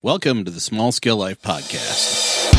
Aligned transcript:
Welcome 0.00 0.44
to 0.44 0.52
the 0.52 0.60
Small 0.60 0.92
Scale 0.92 1.16
Life 1.16 1.42
Podcast. 1.42 2.54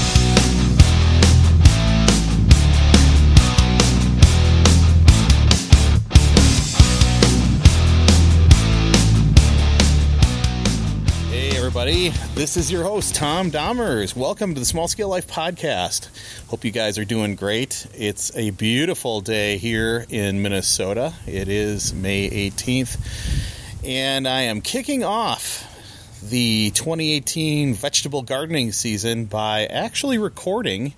Hey, 11.30 11.56
everybody. 11.56 12.10
This 12.36 12.58
is 12.58 12.70
your 12.70 12.84
host, 12.84 13.16
Tom 13.16 13.50
Dahmers. 13.52 14.18
Welcome 14.18 14.54
to 14.56 14.60
the 14.60 14.66
Small 14.66 14.90
Scale 14.90 15.08
Life 15.08 15.28
Podcast. 15.28 16.10
Hope 16.50 16.66
you 16.66 16.72
guys 16.72 16.98
are 16.98 17.06
doing 17.06 17.36
great. 17.36 17.88
It's 17.94 18.36
a 18.36 18.50
beautiful 18.50 19.22
day 19.22 19.58
here 19.58 20.06
in 20.10 20.42
Minnesota. 20.42 21.14
It 21.26 21.48
is 21.48 21.94
May 21.94 22.30
18th, 22.50 23.00
and 23.86 24.28
I 24.28 24.42
am 24.42 24.60
kicking 24.60 25.06
off 25.06 25.66
the 26.22 26.72
2018 26.72 27.74
vegetable 27.74 28.22
gardening 28.22 28.72
season 28.72 29.26
by 29.26 29.66
actually 29.66 30.18
recording 30.18 30.94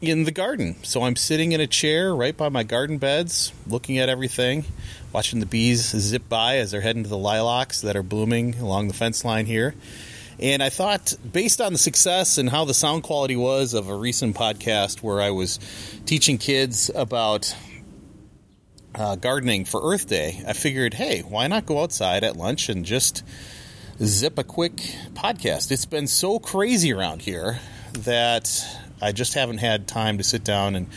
in 0.00 0.24
the 0.24 0.32
garden. 0.32 0.76
So 0.82 1.04
I'm 1.04 1.16
sitting 1.16 1.52
in 1.52 1.60
a 1.60 1.66
chair 1.66 2.14
right 2.14 2.36
by 2.36 2.48
my 2.48 2.64
garden 2.64 2.98
beds, 2.98 3.52
looking 3.66 3.98
at 3.98 4.08
everything, 4.08 4.64
watching 5.12 5.40
the 5.40 5.46
bees 5.46 5.90
zip 5.90 6.28
by 6.28 6.56
as 6.56 6.70
they're 6.70 6.80
heading 6.80 7.04
to 7.04 7.08
the 7.08 7.18
lilacs 7.18 7.82
that 7.82 7.94
are 7.94 8.02
blooming 8.02 8.56
along 8.56 8.88
the 8.88 8.94
fence 8.94 9.24
line 9.24 9.46
here. 9.46 9.74
And 10.40 10.62
I 10.62 10.70
thought, 10.70 11.14
based 11.30 11.60
on 11.60 11.72
the 11.72 11.78
success 11.78 12.38
and 12.38 12.50
how 12.50 12.64
the 12.64 12.74
sound 12.74 13.04
quality 13.04 13.36
was 13.36 13.74
of 13.74 13.88
a 13.88 13.94
recent 13.94 14.34
podcast 14.34 15.02
where 15.02 15.20
I 15.20 15.30
was 15.30 15.60
teaching 16.04 16.38
kids 16.38 16.90
about 16.92 17.54
uh, 18.94 19.16
gardening 19.16 19.66
for 19.66 19.92
Earth 19.92 20.08
Day, 20.08 20.42
I 20.46 20.54
figured, 20.54 20.94
hey, 20.94 21.20
why 21.20 21.46
not 21.46 21.66
go 21.66 21.82
outside 21.82 22.24
at 22.24 22.36
lunch 22.36 22.68
and 22.68 22.84
just 22.84 23.22
zip 24.04 24.38
a 24.38 24.44
quick 24.44 24.76
podcast. 25.14 25.70
It's 25.70 25.84
been 25.84 26.08
so 26.08 26.38
crazy 26.38 26.92
around 26.92 27.22
here 27.22 27.60
that 28.00 28.64
I 29.00 29.12
just 29.12 29.34
haven't 29.34 29.58
had 29.58 29.86
time 29.86 30.18
to 30.18 30.24
sit 30.24 30.44
down 30.44 30.74
and 30.74 30.88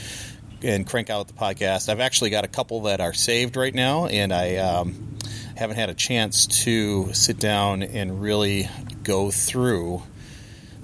and 0.64 0.88
crank 0.88 1.12
out 1.12 1.28
the 1.28 1.34
podcast. 1.34 1.90
I've 1.90 2.00
actually 2.00 2.32
got 2.32 2.46
a 2.46 2.48
couple 2.48 2.82
that 2.84 3.02
are 3.02 3.14
saved 3.14 3.56
right 3.56 3.74
now, 3.74 4.08
and 4.08 4.34
I 4.34 4.56
um, 4.56 5.18
haven't 5.56 5.76
had 5.76 5.90
a 5.90 5.94
chance 5.94 6.48
to 6.64 7.14
sit 7.14 7.38
down 7.38 7.84
and 7.84 8.22
really 8.22 8.68
go 9.04 9.30
through 9.30 10.02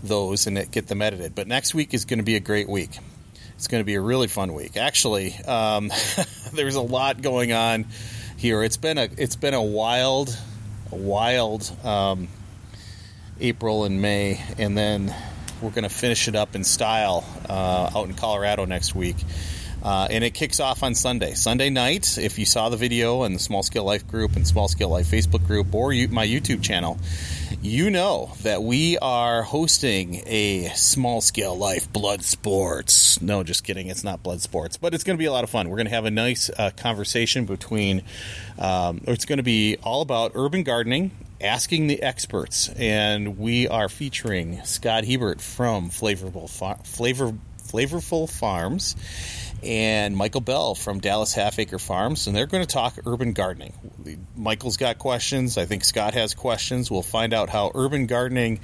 those 0.03 0.45
and 0.45 0.71
get 0.71 0.87
them 0.87 1.01
edited. 1.01 1.33
But 1.33 1.47
next 1.47 1.73
week 1.73 1.95
is 1.95 2.05
going 2.05 2.19
to 2.19 2.25
be 2.25 2.35
a 2.35 2.39
great 2.39 2.69
week. 2.69 2.99
It's 3.55 3.67
going 3.67 3.81
to 3.81 3.85
be 3.85 3.95
a 3.95 4.01
really 4.01 4.27
fun 4.27 4.53
week. 4.53 4.77
Actually, 4.77 5.33
um, 5.47 5.91
there's 6.53 6.75
a 6.75 6.81
lot 6.81 7.23
going 7.23 7.51
on 7.51 7.87
here. 8.37 8.61
It's 8.61 8.77
been 8.77 8.99
a 8.99 9.09
it's 9.17 9.35
been 9.35 9.55
a 9.55 9.63
wild 9.63 10.37
wild 10.91 11.71
um, 11.85 12.27
April 13.39 13.85
and 13.85 14.01
May, 14.01 14.41
and 14.57 14.77
then 14.77 15.13
we're 15.61 15.71
going 15.71 15.83
to 15.83 15.89
finish 15.89 16.27
it 16.27 16.35
up 16.35 16.55
in 16.55 16.63
style 16.63 17.23
uh, 17.47 17.91
out 17.95 18.07
in 18.07 18.13
Colorado 18.15 18.65
next 18.65 18.95
week. 18.95 19.17
Uh, 19.83 20.07
and 20.09 20.23
it 20.23 20.31
kicks 20.31 20.59
off 20.59 20.83
on 20.83 20.93
Sunday. 20.93 21.33
Sunday 21.33 21.69
night, 21.69 22.17
if 22.17 22.37
you 22.37 22.45
saw 22.45 22.69
the 22.69 22.77
video 22.77 23.23
in 23.23 23.33
the 23.33 23.39
Small 23.39 23.63
Scale 23.63 23.83
Life 23.83 24.07
group 24.07 24.35
and 24.35 24.47
Small 24.47 24.67
Scale 24.67 24.89
Life 24.89 25.07
Facebook 25.07 25.45
group 25.47 25.73
or 25.73 25.91
you, 25.91 26.07
my 26.07 26.25
YouTube 26.25 26.61
channel, 26.61 26.99
you 27.61 27.89
know 27.89 28.31
that 28.43 28.61
we 28.61 28.97
are 28.99 29.43
hosting 29.43 30.21
a 30.27 30.69
Small 30.75 31.21
Scale 31.21 31.57
Life 31.57 31.91
Blood 31.91 32.23
Sports. 32.23 33.21
No, 33.21 33.43
just 33.43 33.63
kidding. 33.63 33.87
It's 33.87 34.03
not 34.03 34.21
Blood 34.21 34.41
Sports, 34.41 34.77
but 34.77 34.93
it's 34.93 35.03
going 35.03 35.17
to 35.17 35.19
be 35.19 35.25
a 35.25 35.31
lot 35.31 35.43
of 35.43 35.49
fun. 35.49 35.69
We're 35.69 35.77
going 35.77 35.87
to 35.87 35.95
have 35.95 36.05
a 36.05 36.11
nice 36.11 36.49
uh, 36.49 36.71
conversation 36.77 37.45
between, 37.45 38.03
um, 38.59 39.01
it's 39.07 39.25
going 39.25 39.37
to 39.37 39.43
be 39.43 39.77
all 39.83 40.01
about 40.01 40.33
urban 40.35 40.63
gardening 40.63 41.11
asking 41.41 41.87
the 41.87 42.01
experts, 42.03 42.69
and 42.69 43.37
we 43.39 43.67
are 43.67 43.89
featuring 43.89 44.63
Scott 44.63 45.05
Hebert 45.05 45.41
from 45.41 45.89
Flavorful 45.89 46.49
Far- 46.49 46.77
Flavor 46.83 47.33
Flavorful 47.63 48.29
Farms 48.29 48.95
and 49.63 50.15
Michael 50.15 50.41
Bell 50.41 50.75
from 50.75 50.99
Dallas 50.99 51.33
Half 51.33 51.59
Acre 51.59 51.79
Farms, 51.79 52.27
and 52.27 52.35
they're 52.35 52.47
going 52.47 52.63
to 52.63 52.71
talk 52.71 52.95
urban 53.05 53.33
gardening. 53.33 53.73
Michael's 54.35 54.77
got 54.77 54.97
questions. 54.97 55.57
I 55.57 55.65
think 55.65 55.83
Scott 55.83 56.13
has 56.13 56.33
questions. 56.33 56.89
We'll 56.89 57.03
find 57.03 57.33
out 57.33 57.49
how 57.49 57.71
urban 57.75 58.07
gardening 58.07 58.59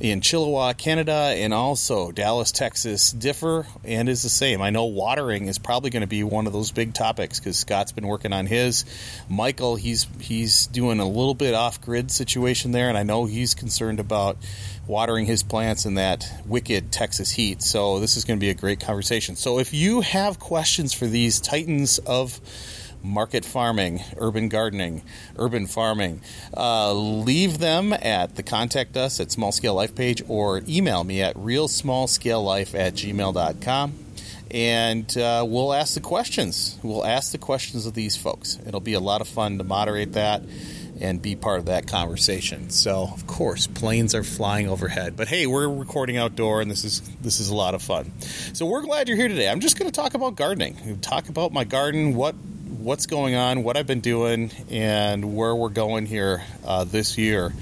in 0.00 0.20
Chilliwack, 0.20 0.76
Canada, 0.76 1.12
and 1.12 1.54
also 1.54 2.10
Dallas, 2.10 2.50
Texas 2.50 3.12
differ 3.12 3.66
and 3.84 4.08
is 4.08 4.22
the 4.22 4.28
same. 4.28 4.60
I 4.60 4.70
know 4.70 4.86
watering 4.86 5.46
is 5.46 5.58
probably 5.58 5.90
going 5.90 6.00
to 6.00 6.08
be 6.08 6.24
one 6.24 6.46
of 6.46 6.52
those 6.52 6.72
big 6.72 6.94
topics 6.94 7.38
because 7.38 7.56
Scott's 7.56 7.92
been 7.92 8.06
working 8.06 8.32
on 8.32 8.46
his. 8.46 8.84
Michael, 9.28 9.76
he's 9.76 10.06
he's 10.20 10.66
doing 10.66 10.98
a 10.98 11.06
little 11.06 11.34
bit 11.34 11.54
off 11.54 11.80
grid 11.80 12.10
situation 12.10 12.72
there, 12.72 12.88
and 12.88 12.98
I 12.98 13.04
know 13.04 13.24
he's 13.26 13.54
concerned 13.54 14.00
about 14.00 14.36
watering 14.86 15.26
his 15.26 15.42
plants 15.42 15.86
in 15.86 15.94
that 15.94 16.30
wicked 16.44 16.90
Texas 16.90 17.30
heat. 17.30 17.62
So 17.62 18.00
this 18.00 18.16
is 18.16 18.24
going 18.24 18.38
to 18.38 18.44
be 18.44 18.50
a 18.50 18.54
great 18.54 18.80
conversation. 18.80 19.36
So 19.36 19.58
if 19.58 19.72
you 19.72 20.00
have 20.00 20.38
questions 20.38 20.92
for 20.92 21.06
these 21.06 21.40
titans 21.40 21.98
of 21.98 22.40
market 23.04 23.44
farming, 23.44 24.00
urban 24.16 24.48
gardening, 24.48 25.02
urban 25.36 25.66
farming, 25.66 26.20
uh, 26.56 26.92
leave 26.92 27.58
them 27.58 27.92
at 27.92 28.36
the 28.36 28.42
contact 28.42 28.96
us 28.96 29.20
at 29.20 29.30
small 29.30 29.52
scale 29.52 29.74
life 29.74 29.94
page 29.94 30.22
or 30.26 30.62
email 30.66 31.04
me 31.04 31.22
at 31.22 31.36
realsmallscalelife 31.36 32.78
at 32.78 32.94
gmail.com 32.94 33.94
and 34.54 35.18
uh, 35.18 35.44
we'll 35.46 35.74
ask 35.74 35.94
the 35.94 36.00
questions. 36.00 36.78
We'll 36.80 37.04
ask 37.04 37.32
the 37.32 37.38
questions 37.38 37.86
of 37.86 37.94
these 37.94 38.16
folks. 38.16 38.56
It'll 38.64 38.78
be 38.78 38.92
a 38.92 39.00
lot 39.00 39.20
of 39.20 39.26
fun 39.26 39.58
to 39.58 39.64
moderate 39.64 40.12
that 40.12 40.42
and 41.00 41.20
be 41.20 41.34
part 41.34 41.58
of 41.58 41.66
that 41.66 41.88
conversation. 41.88 42.70
So, 42.70 43.02
of 43.12 43.26
course, 43.26 43.66
planes 43.66 44.14
are 44.14 44.22
flying 44.22 44.68
overhead. 44.68 45.16
But 45.16 45.26
hey, 45.26 45.48
we're 45.48 45.68
recording 45.68 46.16
outdoor, 46.16 46.60
and 46.60 46.70
this 46.70 46.84
is 46.84 47.00
this 47.20 47.40
is 47.40 47.48
a 47.48 47.54
lot 47.54 47.74
of 47.74 47.82
fun. 47.82 48.12
So 48.52 48.64
we're 48.66 48.82
glad 48.82 49.08
you're 49.08 49.16
here 49.16 49.26
today. 49.26 49.48
I'm 49.48 49.58
just 49.58 49.76
going 49.76 49.90
to 49.90 50.00
talk 50.00 50.14
about 50.14 50.36
gardening. 50.36 51.00
Talk 51.00 51.28
about 51.28 51.52
my 51.52 51.64
garden, 51.64 52.14
what 52.14 52.36
what's 52.78 53.06
going 53.06 53.34
on, 53.34 53.62
what 53.62 53.76
I've 53.76 53.86
been 53.86 54.00
doing, 54.00 54.50
and 54.70 55.36
where 55.36 55.54
we're 55.54 55.68
going 55.68 56.06
here 56.06 56.42
uh, 56.64 56.84
this 56.84 57.16
year 57.16 57.52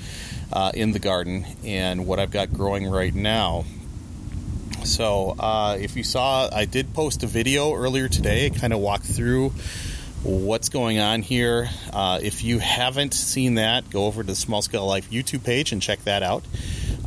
uh, 0.52 0.72
in 0.74 0.92
the 0.92 0.98
garden, 0.98 1.44
and 1.64 2.06
what 2.06 2.18
I've 2.18 2.30
got 2.30 2.52
growing 2.52 2.88
right 2.88 3.14
now. 3.14 3.64
So, 4.84 5.36
uh, 5.38 5.76
if 5.80 5.96
you 5.96 6.02
saw, 6.02 6.48
I 6.52 6.64
did 6.64 6.92
post 6.94 7.22
a 7.22 7.26
video 7.26 7.74
earlier 7.74 8.08
today. 8.08 8.50
kind 8.50 8.72
of 8.72 8.80
walked 8.80 9.04
through 9.04 9.52
what's 10.22 10.68
going 10.68 10.98
on 10.98 11.22
here. 11.22 11.68
Uh, 11.92 12.18
if 12.22 12.42
you 12.42 12.58
haven't 12.58 13.14
seen 13.14 13.56
that, 13.56 13.88
go 13.90 14.06
over 14.06 14.22
to 14.22 14.26
the 14.26 14.34
Small 14.34 14.62
Scale 14.62 14.86
Life 14.86 15.10
YouTube 15.10 15.44
page 15.44 15.72
and 15.72 15.80
check 15.80 16.02
that 16.04 16.22
out. 16.22 16.44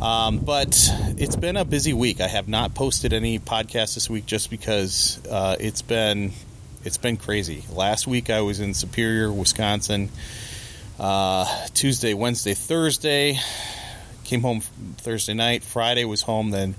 Um, 0.01 0.39
but 0.39 0.89
it's 1.17 1.35
been 1.35 1.57
a 1.57 1.65
busy 1.65 1.93
week. 1.93 2.21
I 2.21 2.27
have 2.27 2.47
not 2.47 2.75
posted 2.75 3.13
any 3.13 3.39
podcasts 3.39 3.95
this 3.95 4.09
week 4.09 4.25
just 4.25 4.49
because 4.49 5.19
uh, 5.29 5.55
it's 5.59 5.81
been 5.81 6.33
it's 6.85 6.97
been 6.97 7.17
crazy. 7.17 7.65
Last 7.73 8.05
week 8.05 8.29
I 8.29 8.41
was 8.41 8.59
in 8.59 8.73
Superior, 8.75 9.31
Wisconsin. 9.31 10.09
Uh, 10.99 11.45
Tuesday, 11.73 12.13
Wednesday, 12.13 12.53
Thursday. 12.53 13.39
Came 14.23 14.41
home 14.41 14.61
Thursday 14.61 15.33
night. 15.33 15.63
Friday 15.63 16.05
was 16.05 16.21
home. 16.21 16.51
Then 16.51 16.75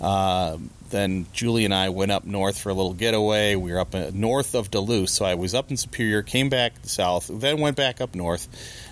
uh, 0.00 0.58
then 0.90 1.26
Julie 1.32 1.64
and 1.64 1.72
I 1.72 1.88
went 1.88 2.10
up 2.10 2.24
north 2.24 2.58
for 2.58 2.68
a 2.68 2.74
little 2.74 2.94
getaway. 2.94 3.54
We 3.54 3.72
were 3.72 3.78
up 3.78 3.94
north 4.12 4.54
of 4.54 4.70
Duluth, 4.70 5.08
so 5.08 5.24
I 5.24 5.34
was 5.34 5.54
up 5.54 5.70
in 5.70 5.76
Superior, 5.76 6.22
came 6.22 6.48
back 6.48 6.74
south, 6.82 7.30
then 7.32 7.58
went 7.58 7.76
back 7.76 8.00
up 8.00 8.14
north, 8.14 8.48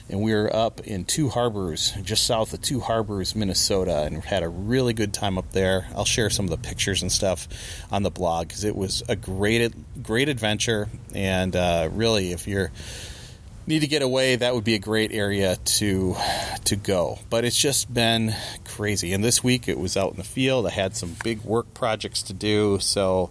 and 0.08 0.20
we 0.20 0.34
were 0.34 0.54
up 0.54 0.80
in 0.80 1.04
Two 1.04 1.28
Harbors, 1.28 1.92
just 2.02 2.26
south 2.26 2.52
of 2.52 2.60
Two 2.60 2.80
Harbors, 2.80 3.34
Minnesota, 3.34 4.02
and 4.02 4.22
had 4.22 4.42
a 4.42 4.48
really 4.48 4.92
good 4.92 5.12
time 5.12 5.38
up 5.38 5.52
there. 5.52 5.86
I'll 5.94 6.04
share 6.04 6.30
some 6.30 6.46
of 6.46 6.50
the 6.50 6.58
pictures 6.58 7.02
and 7.02 7.10
stuff 7.10 7.48
on 7.90 8.02
the 8.02 8.10
blog 8.10 8.48
because 8.48 8.64
it 8.64 8.76
was 8.76 9.02
a 9.08 9.16
great, 9.16 9.72
great 10.02 10.28
adventure, 10.28 10.88
and 11.14 11.54
uh, 11.54 11.88
really, 11.92 12.32
if 12.32 12.46
you're 12.46 12.70
need 13.66 13.80
to 13.80 13.86
get 13.86 14.02
away, 14.02 14.36
that 14.36 14.54
would 14.54 14.64
be 14.64 14.74
a 14.74 14.78
great 14.78 15.12
area 15.12 15.56
to 15.56 16.16
to 16.64 16.76
go. 16.76 17.18
But 17.30 17.44
it's 17.44 17.58
just 17.58 17.92
been 17.92 18.34
crazy. 18.64 19.12
And 19.12 19.22
this 19.22 19.42
week 19.42 19.68
it 19.68 19.78
was 19.78 19.96
out 19.96 20.10
in 20.10 20.16
the 20.16 20.24
field. 20.24 20.66
I 20.66 20.70
had 20.70 20.96
some 20.96 21.16
big 21.22 21.42
work 21.42 21.72
projects 21.74 22.22
to 22.24 22.32
do, 22.32 22.78
so 22.80 23.30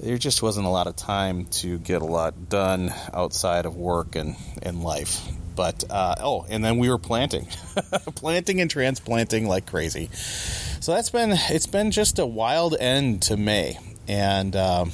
there 0.00 0.18
just 0.18 0.42
wasn't 0.42 0.66
a 0.66 0.70
lot 0.70 0.86
of 0.86 0.96
time 0.96 1.46
to 1.46 1.78
get 1.78 2.02
a 2.02 2.06
lot 2.06 2.48
done 2.48 2.92
outside 3.12 3.66
of 3.66 3.76
work 3.76 4.14
and, 4.14 4.36
and 4.62 4.82
life. 4.82 5.22
But 5.56 5.84
uh, 5.90 6.14
oh, 6.20 6.46
and 6.48 6.64
then 6.64 6.78
we 6.78 6.88
were 6.88 6.98
planting, 6.98 7.46
planting 8.14 8.60
and 8.60 8.70
transplanting 8.70 9.48
like 9.48 9.66
crazy. 9.66 10.10
So 10.12 10.92
that's 10.92 11.10
been 11.10 11.32
it's 11.32 11.66
been 11.66 11.90
just 11.90 12.18
a 12.18 12.26
wild 12.26 12.76
end 12.78 13.22
to 13.22 13.36
May, 13.36 13.78
and. 14.06 14.54
Um, 14.54 14.92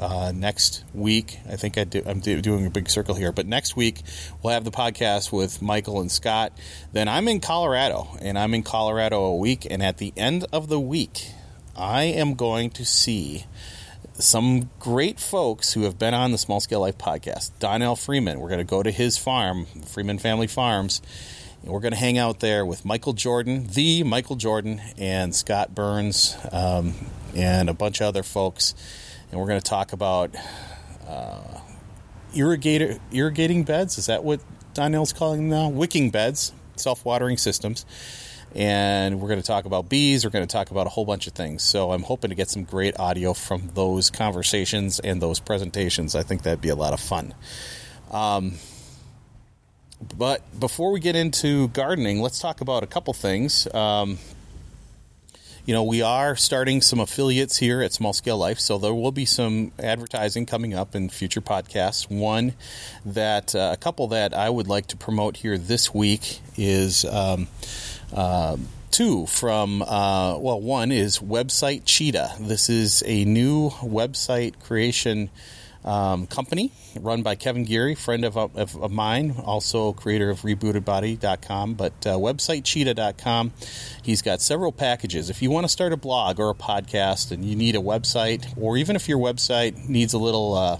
uh, 0.00 0.32
next 0.34 0.82
week. 0.94 1.38
I 1.48 1.56
think 1.56 1.76
I 1.76 1.84
do, 1.84 2.02
I'm 2.06 2.20
do, 2.20 2.40
doing 2.40 2.66
a 2.66 2.70
big 2.70 2.88
circle 2.88 3.14
here, 3.14 3.32
but 3.32 3.46
next 3.46 3.76
week 3.76 4.02
we'll 4.42 4.54
have 4.54 4.64
the 4.64 4.70
podcast 4.70 5.30
with 5.30 5.60
Michael 5.60 6.00
and 6.00 6.10
Scott. 6.10 6.52
Then 6.92 7.06
I'm 7.06 7.28
in 7.28 7.40
Colorado, 7.40 8.08
and 8.20 8.38
I'm 8.38 8.54
in 8.54 8.62
Colorado 8.62 9.24
a 9.24 9.36
week. 9.36 9.66
And 9.70 9.82
at 9.82 9.98
the 9.98 10.12
end 10.16 10.46
of 10.52 10.68
the 10.68 10.80
week, 10.80 11.28
I 11.76 12.04
am 12.04 12.34
going 12.34 12.70
to 12.70 12.84
see 12.84 13.44
some 14.20 14.70
great 14.78 15.18
folks 15.18 15.72
who 15.72 15.82
have 15.82 15.98
been 15.98 16.14
on 16.14 16.32
the 16.32 16.38
Small 16.38 16.60
Scale 16.60 16.80
Life 16.80 16.98
podcast. 16.98 17.52
Donnell 17.58 17.96
Freeman, 17.96 18.40
we're 18.40 18.48
going 18.48 18.58
to 18.58 18.64
go 18.64 18.82
to 18.82 18.90
his 18.90 19.16
farm, 19.16 19.66
Freeman 19.86 20.18
Family 20.18 20.46
Farms, 20.46 21.00
And 21.62 21.72
We're 21.72 21.80
going 21.80 21.92
to 21.92 21.98
hang 21.98 22.18
out 22.18 22.40
there 22.40 22.64
with 22.64 22.84
Michael 22.84 23.12
Jordan, 23.12 23.66
the 23.68 24.02
Michael 24.04 24.36
Jordan, 24.36 24.80
and 24.98 25.34
Scott 25.34 25.74
Burns, 25.74 26.36
um, 26.52 26.94
and 27.34 27.68
a 27.68 27.74
bunch 27.74 28.00
of 28.00 28.06
other 28.06 28.22
folks. 28.22 28.74
And 29.30 29.40
we're 29.40 29.46
going 29.46 29.60
to 29.60 29.68
talk 29.68 29.92
about 29.92 30.34
uh, 31.06 31.58
irrigator, 32.34 33.00
irrigating 33.12 33.64
beds. 33.64 33.98
Is 33.98 34.06
that 34.06 34.24
what 34.24 34.40
Donnell's 34.74 35.12
calling 35.12 35.48
them 35.48 35.58
now? 35.58 35.68
Wicking 35.68 36.10
beds, 36.10 36.52
self 36.76 37.04
watering 37.04 37.36
systems. 37.36 37.84
And 38.54 39.20
we're 39.20 39.28
going 39.28 39.40
to 39.40 39.46
talk 39.46 39.64
about 39.64 39.88
bees. 39.88 40.24
We're 40.24 40.30
going 40.30 40.46
to 40.46 40.52
talk 40.52 40.70
about 40.70 40.86
a 40.86 40.90
whole 40.90 41.04
bunch 41.04 41.26
of 41.26 41.34
things. 41.34 41.62
So 41.62 41.92
I'm 41.92 42.02
hoping 42.02 42.30
to 42.30 42.34
get 42.34 42.48
some 42.48 42.64
great 42.64 42.98
audio 42.98 43.32
from 43.32 43.70
those 43.74 44.10
conversations 44.10 44.98
and 44.98 45.22
those 45.22 45.38
presentations. 45.38 46.14
I 46.14 46.22
think 46.22 46.42
that'd 46.42 46.60
be 46.60 46.68
a 46.68 46.74
lot 46.74 46.92
of 46.92 47.00
fun. 47.00 47.34
Um, 48.10 48.54
but 50.16 50.42
before 50.58 50.92
we 50.92 51.00
get 51.00 51.14
into 51.14 51.68
gardening, 51.68 52.20
let's 52.20 52.38
talk 52.38 52.60
about 52.60 52.82
a 52.82 52.86
couple 52.86 53.12
things. 53.12 53.72
Um, 53.72 54.18
you 55.66 55.74
know, 55.74 55.84
we 55.84 56.00
are 56.02 56.36
starting 56.36 56.80
some 56.80 57.00
affiliates 57.00 57.58
here 57.58 57.82
at 57.82 57.92
Small 57.92 58.12
Scale 58.12 58.38
Life, 58.38 58.58
so 58.58 58.78
there 58.78 58.94
will 58.94 59.12
be 59.12 59.26
some 59.26 59.72
advertising 59.78 60.46
coming 60.46 60.74
up 60.74 60.94
in 60.94 61.10
future 61.10 61.42
podcasts. 61.42 62.10
One 62.10 62.54
that 63.04 63.54
uh, 63.54 63.70
a 63.72 63.76
couple 63.76 64.08
that 64.08 64.34
I 64.34 64.48
would 64.48 64.66
like 64.66 64.86
to 64.88 64.96
promote 64.96 65.36
here 65.36 65.58
this 65.58 65.94
week 65.94 66.40
is 66.56 67.04
um, 67.04 67.46
uh, 68.14 68.56
two 68.90 69.26
from 69.26 69.82
uh, 69.82 70.36
well, 70.38 70.60
one 70.60 70.92
is 70.92 71.18
Website 71.18 71.82
Cheetah. 71.84 72.32
This 72.40 72.68
is 72.68 73.02
a 73.06 73.24
new 73.24 73.70
website 73.70 74.60
creation 74.60 75.30
um, 75.84 76.26
company 76.26 76.72
run 76.98 77.22
by 77.22 77.34
Kevin 77.34 77.64
Geary, 77.64 77.94
friend 77.94 78.24
of, 78.24 78.36
of, 78.36 78.56
of, 78.56 78.90
mine, 78.90 79.34
also 79.44 79.92
creator 79.92 80.30
of 80.30 80.40
rebootedbody.com, 80.40 81.74
but 81.74 81.92
uh, 82.06 82.16
website 82.16 82.64
cheetah.com. 82.64 83.52
He's 84.02 84.22
got 84.22 84.40
several 84.40 84.72
packages. 84.72 85.30
If 85.30 85.40
you 85.42 85.50
want 85.50 85.64
to 85.64 85.68
start 85.68 85.92
a 85.92 85.96
blog 85.96 86.38
or 86.38 86.50
a 86.50 86.54
podcast 86.54 87.30
and 87.30 87.44
you 87.44 87.56
need 87.56 87.76
a 87.76 87.80
website, 87.80 88.52
or 88.58 88.76
even 88.76 88.96
if 88.96 89.08
your 89.08 89.18
website 89.18 89.88
needs 89.88 90.12
a 90.12 90.18
little 90.18 90.54
uh, 90.54 90.78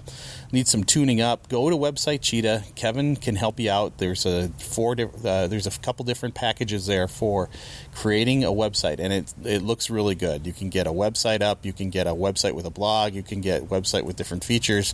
need 0.51 0.67
some 0.67 0.83
tuning 0.83 1.21
up, 1.21 1.49
go 1.49 1.69
to 1.69 1.75
website 1.75 2.21
Cheetah. 2.21 2.63
Kevin 2.75 3.15
can 3.15 3.35
help 3.35 3.59
you 3.59 3.71
out. 3.71 3.97
There's 3.97 4.25
a 4.25 4.49
four 4.59 4.93
uh, 4.93 5.47
there's 5.47 5.67
a 5.67 5.71
couple 5.79 6.05
different 6.05 6.35
packages 6.35 6.85
there 6.85 7.07
for 7.07 7.49
creating 7.93 8.43
a 8.43 8.51
website, 8.51 8.99
and 8.99 9.13
it 9.13 9.33
it 9.43 9.61
looks 9.61 9.89
really 9.89 10.15
good. 10.15 10.45
You 10.45 10.53
can 10.53 10.69
get 10.69 10.87
a 10.87 10.91
website 10.91 11.41
up, 11.41 11.65
you 11.65 11.73
can 11.73 11.89
get 11.89 12.07
a 12.07 12.11
website 12.11 12.53
with 12.53 12.65
a 12.65 12.71
blog, 12.71 13.13
you 13.13 13.23
can 13.23 13.41
get 13.41 13.69
website 13.69 14.03
with 14.03 14.15
different 14.15 14.43
features, 14.43 14.93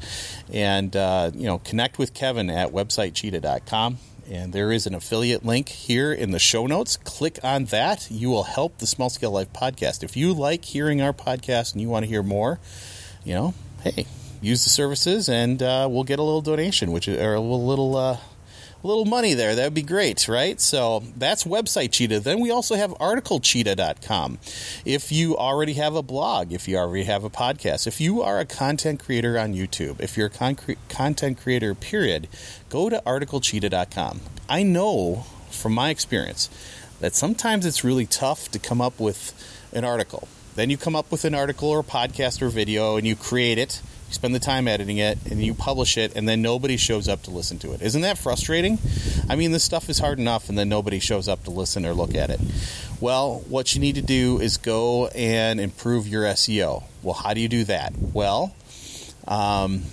and 0.52 0.96
uh, 0.96 1.32
you 1.34 1.46
know 1.46 1.60
connect 1.60 1.98
with 1.98 2.14
Kevin 2.14 2.50
at 2.50 2.72
websitecheetah.com 2.72 3.98
and 4.30 4.52
there 4.52 4.72
is 4.72 4.86
an 4.86 4.94
affiliate 4.94 5.46
link 5.46 5.70
here 5.70 6.12
in 6.12 6.32
the 6.32 6.40
show 6.40 6.68
notes. 6.68 6.98
Click 6.98 7.40
on 7.44 7.66
that. 7.66 8.12
You 8.12 8.30
will 8.30 8.44
help 8.44 8.78
the 8.80 8.88
Small 8.88 9.10
Scale 9.10 9.32
Life 9.32 9.54
podcast. 9.54 10.04
If 10.04 10.18
you 10.18 10.34
like 10.34 10.66
hearing 10.66 11.02
our 11.02 11.14
podcast 11.14 11.72
and 11.72 11.82
you 11.82 11.88
want 11.88 12.04
to 12.04 12.10
hear 12.10 12.24
more, 12.24 12.60
you 13.24 13.34
know, 13.34 13.54
hey, 13.84 14.06
use 14.42 14.64
the 14.64 14.70
services, 14.70 15.30
and 15.30 15.62
uh, 15.62 15.88
we'll 15.90 16.04
get 16.04 16.20
a 16.20 16.24
little 16.24 16.42
donation, 16.42 16.92
which 16.92 17.08
is, 17.08 17.20
or 17.20 17.36
a 17.36 17.40
little 17.40 17.96
uh, 17.96 18.18
little 18.84 19.06
money 19.06 19.34
there. 19.34 19.56
That 19.56 19.66
would 19.66 19.74
be 19.74 19.82
great, 19.82 20.28
right? 20.28 20.60
So 20.60 21.04
that's 21.16 21.44
website 21.44 21.92
Cheetah. 21.92 22.22
Then 22.22 22.40
we 22.40 22.52
also 22.52 22.76
have 22.76 22.92
articlecheetah.com. 22.92 24.40
If 24.86 25.12
you 25.12 25.38
already 25.38 25.74
have 25.74 25.96
a 25.96 26.02
blog, 26.02 26.52
if 26.52 26.68
you 26.68 26.78
already 26.78 27.04
have 27.04 27.24
a 27.24 27.30
podcast, 27.30 27.88
if 27.88 28.00
you 28.00 28.22
are 28.22 28.40
a 28.40 28.46
content 28.46 29.04
creator 29.04 29.38
on 29.38 29.54
YouTube, 29.54 30.00
if 30.00 30.18
you're 30.18 30.28
a 30.28 30.32
con- 30.32 30.58
content 30.90 31.40
creator, 31.40 31.74
period, 31.76 32.28
go 32.70 32.90
to 32.90 33.02
articlecheetah.com. 33.06 34.22
I 34.50 34.64
know 34.64 35.26
from 35.50 35.74
my 35.74 35.90
experience 35.90 36.50
that 37.00 37.16
sometimes 37.16 37.66
it's 37.66 37.84
really 37.84 38.06
tough 38.06 38.50
to 38.52 38.60
come 38.60 38.82
up 38.82 39.00
with 39.00 39.34
an 39.74 39.84
article. 39.84 40.28
Then 40.58 40.70
you 40.70 40.76
come 40.76 40.96
up 40.96 41.10
with 41.10 41.24
an 41.24 41.34
article 41.34 41.70
or 41.70 41.84
podcast 41.84 42.42
or 42.42 42.50
video 42.50 42.98
and 42.98 43.08
you 43.08 43.16
create 43.16 43.58
it 43.58 43.82
you 44.08 44.14
spend 44.14 44.34
the 44.34 44.40
time 44.40 44.70
editing 44.70 45.00
it, 45.00 45.18
and 45.30 45.44
you 45.44 45.54
publish 45.54 45.98
it, 45.98 46.16
and 46.16 46.30
then 46.30 46.42
nobody 46.42 46.78
shows 46.78 47.10
up 47.10 47.24
to 47.24 47.32
listen 47.32 47.60
to 47.60 47.74
it. 47.74 47.82
Isn't 47.82 48.04
that 48.04 48.18
frustrating? 48.18 48.80
I 49.30 49.36
mean, 49.36 49.52
this 49.52 49.66
stuff 49.66 49.90
is 49.90 50.00
hard 50.00 50.18
enough, 50.18 50.48
and 50.48 50.58
then 50.58 50.70
nobody 50.70 51.00
shows 51.00 51.28
up 51.28 51.44
to 51.44 51.52
listen 51.52 51.86
or 51.86 51.94
look 51.94 52.16
at 52.16 52.30
it. 52.30 52.40
Well, 53.02 53.44
what 53.50 53.76
you 53.76 53.82
need 53.82 53.96
to 53.96 54.02
do 54.02 54.40
is 54.40 54.56
go 54.56 55.08
and 55.08 55.60
improve 55.60 56.08
your 56.08 56.24
SEO. 56.24 56.84
Well, 57.04 57.16
how 57.16 57.34
do 57.34 57.42
you 57.42 57.50
do 57.50 57.66
that? 57.66 57.92
Well, 57.98 58.56
um, 59.28 59.84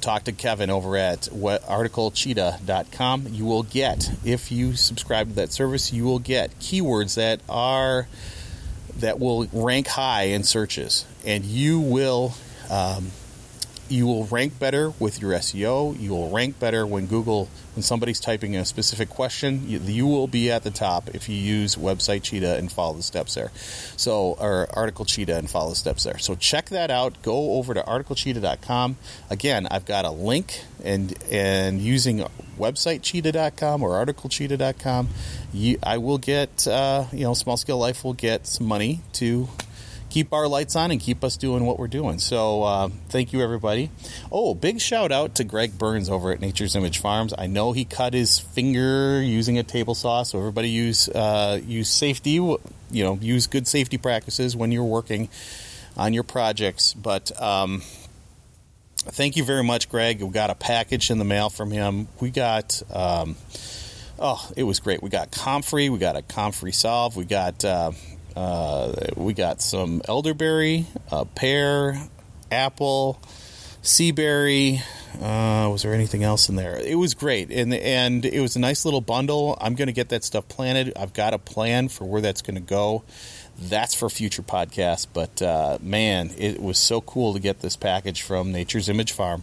talk 0.00 0.24
to 0.24 0.32
Kevin 0.32 0.68
over 0.68 0.96
at 0.96 1.20
articlecheetah.com. 1.20 3.28
You 3.30 3.44
will 3.44 3.62
get, 3.62 4.10
if 4.24 4.50
you 4.50 4.74
subscribe 4.74 5.28
to 5.28 5.34
that 5.36 5.52
service, 5.52 5.92
you 5.92 6.02
will 6.02 6.18
get 6.18 6.58
keywords 6.58 7.14
that 7.14 7.40
are 7.48 8.08
that 8.98 9.18
will 9.18 9.46
rank 9.52 9.86
high 9.86 10.24
in 10.24 10.44
searches, 10.44 11.04
and 11.24 11.44
you 11.44 11.80
will 11.80 12.34
um, 12.70 13.10
you 13.92 14.06
will 14.06 14.24
rank 14.26 14.58
better 14.58 14.90
with 14.98 15.20
your 15.20 15.32
SEO. 15.32 16.00
You 16.00 16.10
will 16.10 16.30
rank 16.30 16.58
better 16.58 16.86
when 16.86 17.06
Google, 17.06 17.48
when 17.74 17.82
somebody's 17.82 18.18
typing 18.18 18.56
a 18.56 18.64
specific 18.64 19.10
question, 19.10 19.68
you, 19.68 19.78
you, 19.80 20.06
will 20.06 20.26
be 20.26 20.50
at 20.50 20.64
the 20.64 20.70
top 20.70 21.10
if 21.14 21.28
you 21.28 21.36
use 21.36 21.76
website 21.76 22.22
Cheetah 22.22 22.56
and 22.56 22.72
follow 22.72 22.94
the 22.94 23.02
steps 23.02 23.34
there. 23.34 23.52
So, 23.96 24.36
or 24.40 24.66
article 24.72 25.04
Cheetah 25.04 25.36
and 25.36 25.48
follow 25.48 25.70
the 25.70 25.76
steps 25.76 26.04
there. 26.04 26.18
So 26.18 26.34
check 26.34 26.70
that 26.70 26.90
out. 26.90 27.22
Go 27.22 27.52
over 27.52 27.74
to 27.74 27.82
articlecheetah.com. 27.82 28.96
Again, 29.28 29.68
I've 29.70 29.84
got 29.84 30.06
a 30.06 30.10
link 30.10 30.62
and 30.82 31.14
and 31.30 31.80
using 31.80 32.24
website 32.58 33.02
cheetah.com 33.02 33.82
or 33.82 34.04
articlecheetah.com, 34.04 35.08
you, 35.52 35.78
I 35.82 35.98
will 35.98 36.18
get, 36.18 36.66
uh, 36.66 37.06
you 37.12 37.24
know, 37.24 37.34
Small 37.34 37.56
Scale 37.56 37.78
Life 37.78 38.04
will 38.04 38.14
get 38.14 38.46
some 38.46 38.66
money 38.66 39.00
to 39.14 39.48
keep 40.12 40.34
our 40.34 40.46
lights 40.46 40.76
on 40.76 40.90
and 40.90 41.00
keep 41.00 41.24
us 41.24 41.38
doing 41.38 41.64
what 41.64 41.78
we're 41.78 41.88
doing. 41.88 42.18
So 42.18 42.62
uh, 42.64 42.90
thank 43.08 43.32
you, 43.32 43.40
everybody. 43.40 43.90
Oh, 44.30 44.54
big 44.54 44.78
shout 44.78 45.10
out 45.10 45.34
to 45.36 45.44
Greg 45.44 45.78
Burns 45.78 46.10
over 46.10 46.30
at 46.32 46.40
Nature's 46.40 46.76
Image 46.76 46.98
Farms. 46.98 47.32
I 47.36 47.46
know 47.46 47.72
he 47.72 47.86
cut 47.86 48.12
his 48.12 48.38
finger 48.38 49.22
using 49.22 49.58
a 49.58 49.62
table 49.62 49.94
saw, 49.94 50.22
so 50.22 50.38
everybody 50.38 50.68
use 50.68 51.08
uh, 51.08 51.60
use 51.64 51.88
safety. 51.88 52.32
You 52.32 52.58
know, 52.90 53.18
use 53.22 53.46
good 53.46 53.66
safety 53.66 53.96
practices 53.96 54.54
when 54.54 54.70
you're 54.70 54.84
working 54.84 55.30
on 55.96 56.12
your 56.12 56.24
projects. 56.24 56.92
But 56.92 57.32
um, 57.40 57.80
thank 58.98 59.36
you 59.36 59.44
very 59.44 59.64
much, 59.64 59.88
Greg. 59.88 60.20
We 60.20 60.28
got 60.28 60.50
a 60.50 60.54
package 60.54 61.10
in 61.10 61.18
the 61.18 61.24
mail 61.24 61.48
from 61.48 61.70
him. 61.70 62.08
We 62.20 62.30
got. 62.30 62.82
Um, 62.92 63.36
oh, 64.18 64.46
it 64.58 64.64
was 64.64 64.78
great. 64.78 65.02
We 65.02 65.08
got 65.08 65.30
Comfrey, 65.30 65.88
we 65.88 65.98
got 65.98 66.16
a 66.16 66.22
Comfrey 66.22 66.72
Salve, 66.72 67.16
we 67.16 67.24
got 67.24 67.64
uh, 67.64 67.92
uh, 68.36 68.92
we 69.16 69.34
got 69.34 69.60
some 69.60 70.02
elderberry, 70.08 70.86
uh, 71.10 71.24
pear, 71.24 72.00
apple, 72.50 73.20
sea 73.82 74.12
berry. 74.12 74.80
Uh, 75.20 75.68
was 75.70 75.82
there 75.82 75.92
anything 75.92 76.22
else 76.22 76.48
in 76.48 76.56
there? 76.56 76.76
It 76.78 76.96
was 76.96 77.14
great, 77.14 77.50
and 77.50 77.74
and 77.74 78.24
it 78.24 78.40
was 78.40 78.56
a 78.56 78.60
nice 78.60 78.84
little 78.84 79.00
bundle. 79.00 79.56
I'm 79.60 79.74
going 79.74 79.88
to 79.88 79.92
get 79.92 80.08
that 80.10 80.24
stuff 80.24 80.48
planted. 80.48 80.92
I've 80.96 81.12
got 81.12 81.34
a 81.34 81.38
plan 81.38 81.88
for 81.88 82.04
where 82.04 82.22
that's 82.22 82.42
going 82.42 82.54
to 82.54 82.60
go 82.60 83.04
that's 83.58 83.94
for 83.94 84.08
future 84.08 84.42
podcasts. 84.42 85.06
But 85.12 85.42
uh, 85.42 85.78
man, 85.80 86.30
it 86.36 86.60
was 86.60 86.78
so 86.78 87.00
cool 87.00 87.34
to 87.34 87.40
get 87.40 87.60
this 87.60 87.76
package 87.76 88.22
from 88.22 88.52
Nature's 88.52 88.88
Image 88.88 89.12
Farm. 89.12 89.42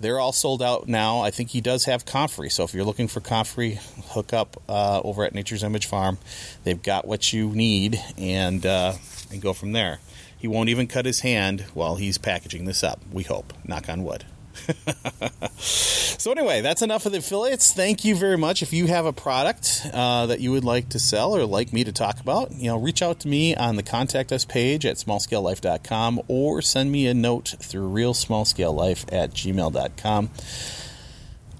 They're 0.00 0.18
all 0.18 0.32
sold 0.32 0.62
out 0.62 0.88
now. 0.88 1.20
I 1.20 1.30
think 1.30 1.50
he 1.50 1.60
does 1.60 1.84
have 1.84 2.04
comfrey. 2.04 2.50
So 2.50 2.64
if 2.64 2.74
you're 2.74 2.84
looking 2.84 3.08
for 3.08 3.20
comfrey, 3.20 3.78
hook 4.10 4.32
up 4.32 4.60
uh, 4.68 5.00
over 5.02 5.24
at 5.24 5.34
Nature's 5.34 5.62
Image 5.62 5.86
Farm. 5.86 6.18
They've 6.64 6.82
got 6.82 7.06
what 7.06 7.32
you 7.32 7.50
need 7.50 8.02
and, 8.16 8.64
uh, 8.64 8.94
and 9.30 9.42
go 9.42 9.52
from 9.52 9.72
there. 9.72 10.00
He 10.38 10.46
won't 10.46 10.68
even 10.68 10.86
cut 10.86 11.04
his 11.04 11.20
hand 11.20 11.62
while 11.74 11.96
he's 11.96 12.16
packaging 12.16 12.64
this 12.64 12.84
up, 12.84 13.00
we 13.12 13.24
hope. 13.24 13.52
Knock 13.64 13.88
on 13.88 14.04
wood. 14.04 14.24
so 15.58 16.32
anyway, 16.32 16.60
that's 16.60 16.82
enough 16.82 17.06
of 17.06 17.12
the 17.12 17.18
affiliates. 17.18 17.72
Thank 17.72 18.04
you 18.04 18.14
very 18.14 18.36
much. 18.36 18.62
If 18.62 18.72
you 18.72 18.86
have 18.86 19.06
a 19.06 19.12
product 19.12 19.86
uh, 19.92 20.26
that 20.26 20.40
you 20.40 20.50
would 20.52 20.64
like 20.64 20.88
to 20.90 20.98
sell 20.98 21.34
or 21.34 21.44
like 21.44 21.72
me 21.72 21.84
to 21.84 21.92
talk 21.92 22.20
about, 22.20 22.52
you 22.52 22.68
know, 22.68 22.78
reach 22.78 23.02
out 23.02 23.20
to 23.20 23.28
me 23.28 23.54
on 23.54 23.76
the 23.76 23.82
contact 23.82 24.32
us 24.32 24.44
page 24.44 24.84
at 24.84 24.96
smallscalelife.com 24.96 26.22
or 26.28 26.62
send 26.62 26.92
me 26.92 27.06
a 27.06 27.14
note 27.14 27.54
through 27.60 27.90
realsmallscalelife 27.90 29.04
at 29.12 29.30
gmail.com. 29.30 30.30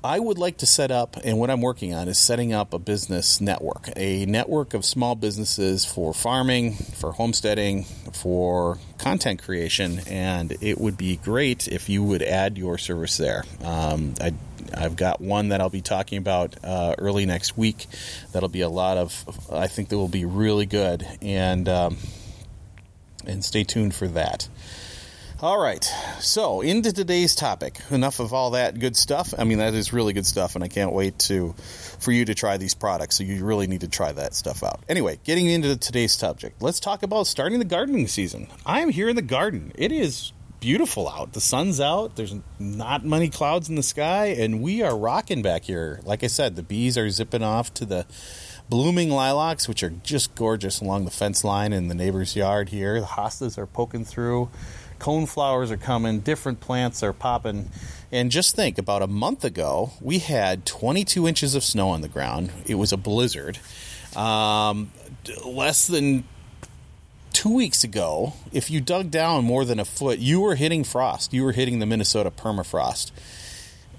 I 0.03 0.21
would 0.21 0.39
like 0.39 0.59
to 0.59 0.67
set 0.67 0.93
up, 0.93 1.17
and 1.25 1.39
what 1.39 1.51
I'm 1.51 1.61
working 1.61 1.93
on 1.93 2.09
is 2.09 2.19
setting 2.19 2.53
up 2.53 2.73
a 2.73 2.79
business 2.79 3.41
network, 3.41 3.89
a 3.97 4.27
network 4.27 4.73
of 4.73 4.85
small 4.85 5.17
businesses 5.17 5.85
for 5.85 6.15
farming, 6.15 6.75
for 6.75 7.13
homesteading, 7.13 7.85
for 8.13 8.79
content 8.99 9.43
creation, 9.43 10.01
and 10.07 10.57
it 10.61 10.79
would 10.79 10.97
be 10.97 11.17
great 11.17 11.67
if 11.67 11.89
you 11.89 12.05
would 12.05 12.23
add 12.23 12.57
your 12.57 12.79
service 12.79 13.17
there. 13.17 13.45
Um, 13.65 14.15
I, 14.21 14.35
have 14.79 14.97
got 14.97 15.21
one 15.21 15.49
that 15.49 15.61
I'll 15.61 15.71
be 15.71 15.81
talking 15.81 16.19
about 16.19 16.55
uh, 16.63 16.95
early 16.99 17.27
next 17.27 17.57
week. 17.57 17.87
That'll 18.33 18.49
be 18.51 18.61
a 18.61 18.69
lot 18.69 18.99
of, 18.99 19.49
I 19.51 19.67
think 19.67 19.89
that 19.89 19.97
will 19.97 20.09
be 20.09 20.27
really 20.27 20.67
good, 20.67 21.07
and 21.23 21.69
um, 21.69 21.97
and 23.27 23.45
stay 23.45 23.65
tuned 23.65 23.95
for 23.95 24.07
that. 24.09 24.49
All 25.41 25.57
right, 25.57 25.85
so 26.19 26.63
into 26.63 26.93
today's 26.93 27.37
topic. 27.37 27.79
Enough 27.93 28.19
of 28.19 28.33
all 28.33 28.51
that 28.51 28.81
good 28.81 28.97
stuff. 28.97 29.33
I 29.39 29.45
mean, 29.45 29.59
that 29.59 29.73
is 29.73 29.93
really 29.93 30.13
good 30.13 30.27
stuff, 30.27 30.57
and 30.57 30.65
I 30.65 30.69
can't 30.69 30.93
wait 30.93 31.17
to 31.21 31.53
for 32.01 32.11
you 32.11 32.25
to 32.25 32.35
try 32.35 32.57
these 32.57 32.75
products. 32.75 33.19
So 33.19 33.23
you 33.23 33.45
really 33.45 33.69
need 33.69 33.83
to 33.83 33.89
try 33.89 34.11
that 34.11 34.35
stuff 34.35 34.65
out. 34.65 34.81
Anyway, 34.89 35.21
getting 35.23 35.47
into 35.47 35.77
today's 35.77 36.11
subject, 36.11 36.61
let's 36.61 36.81
talk 36.81 37.05
about 37.05 37.29
starting 37.29 37.61
the 37.61 37.65
gardening 37.65 38.09
season. 38.09 38.49
I 38.67 38.81
am 38.81 38.89
here 38.89 39.09
in 39.09 39.15
the 39.15 39.23
garden. 39.23 39.71
It 39.77 39.93
is 39.93 40.33
beautiful 40.59 41.09
out. 41.09 41.35
The 41.35 41.41
sun's 41.41 41.81
out. 41.81 42.17
There's 42.17 42.35
not 42.59 43.05
many 43.05 43.29
clouds 43.29 43.69
in 43.69 43.77
the 43.77 43.85
sky, 43.85 44.35
and 44.37 44.61
we 44.61 44.83
are 44.83 44.99
rocking 44.99 45.41
back 45.41 45.63
here. 45.63 46.01
Like 46.03 46.25
I 46.25 46.27
said, 46.27 46.57
the 46.57 46.65
bees 46.65 46.99
are 46.99 47.09
zipping 47.11 47.45
off 47.45 47.73
to 47.75 47.85
the 47.85 48.07
blooming 48.69 49.09
lilacs, 49.09 49.69
which 49.69 49.85
are 49.85 49.91
just 49.91 50.35
gorgeous 50.35 50.81
along 50.81 51.05
the 51.05 51.13
fence 51.13 51.45
line 51.45 51.73
in 51.73 51.87
the 51.87 51.95
neighbor's 51.95 52.35
yard 52.35 52.71
here. 52.71 52.99
The 52.99 53.07
hostas 53.07 53.57
are 53.57 53.67
poking 53.67 54.05
through 54.05 54.51
cone 54.99 55.27
flowers 55.27 55.71
are 55.71 55.77
coming, 55.77 56.21
different 56.21 56.61
plants 56.61 57.03
are 57.03 57.13
popping. 57.13 57.71
And 58.11 58.31
just 58.31 58.57
think 58.57 58.79
about 58.79 59.03
a 59.03 59.07
month 59.07 59.45
ago, 59.45 59.93
we 60.01 60.19
had 60.19 60.65
22 60.65 61.29
inches 61.29 61.55
of 61.55 61.63
snow 61.63 61.91
on 61.91 62.01
the 62.01 62.09
ground. 62.09 62.51
It 62.67 62.77
was 62.77 62.93
a 62.93 62.97
blizzard. 62.97 63.59
Um, 64.17 64.91
less 65.45 65.87
than 65.87 66.25
two 67.33 67.55
weeks 67.55 67.85
ago, 67.85 68.33
if 68.53 68.71
you 68.71 68.81
dug 68.81 69.11
down 69.11 69.45
more 69.45 69.65
than 69.65 69.79
a 69.79 69.85
foot, 69.85 70.19
you 70.19 70.41
were 70.41 70.55
hitting 70.55 70.85
frost. 70.85 71.33
You 71.33 71.45
were 71.45 71.53
hitting 71.53 71.79
the 71.79 71.87
Minnesota 71.87 72.31
permafrost. 72.31 73.13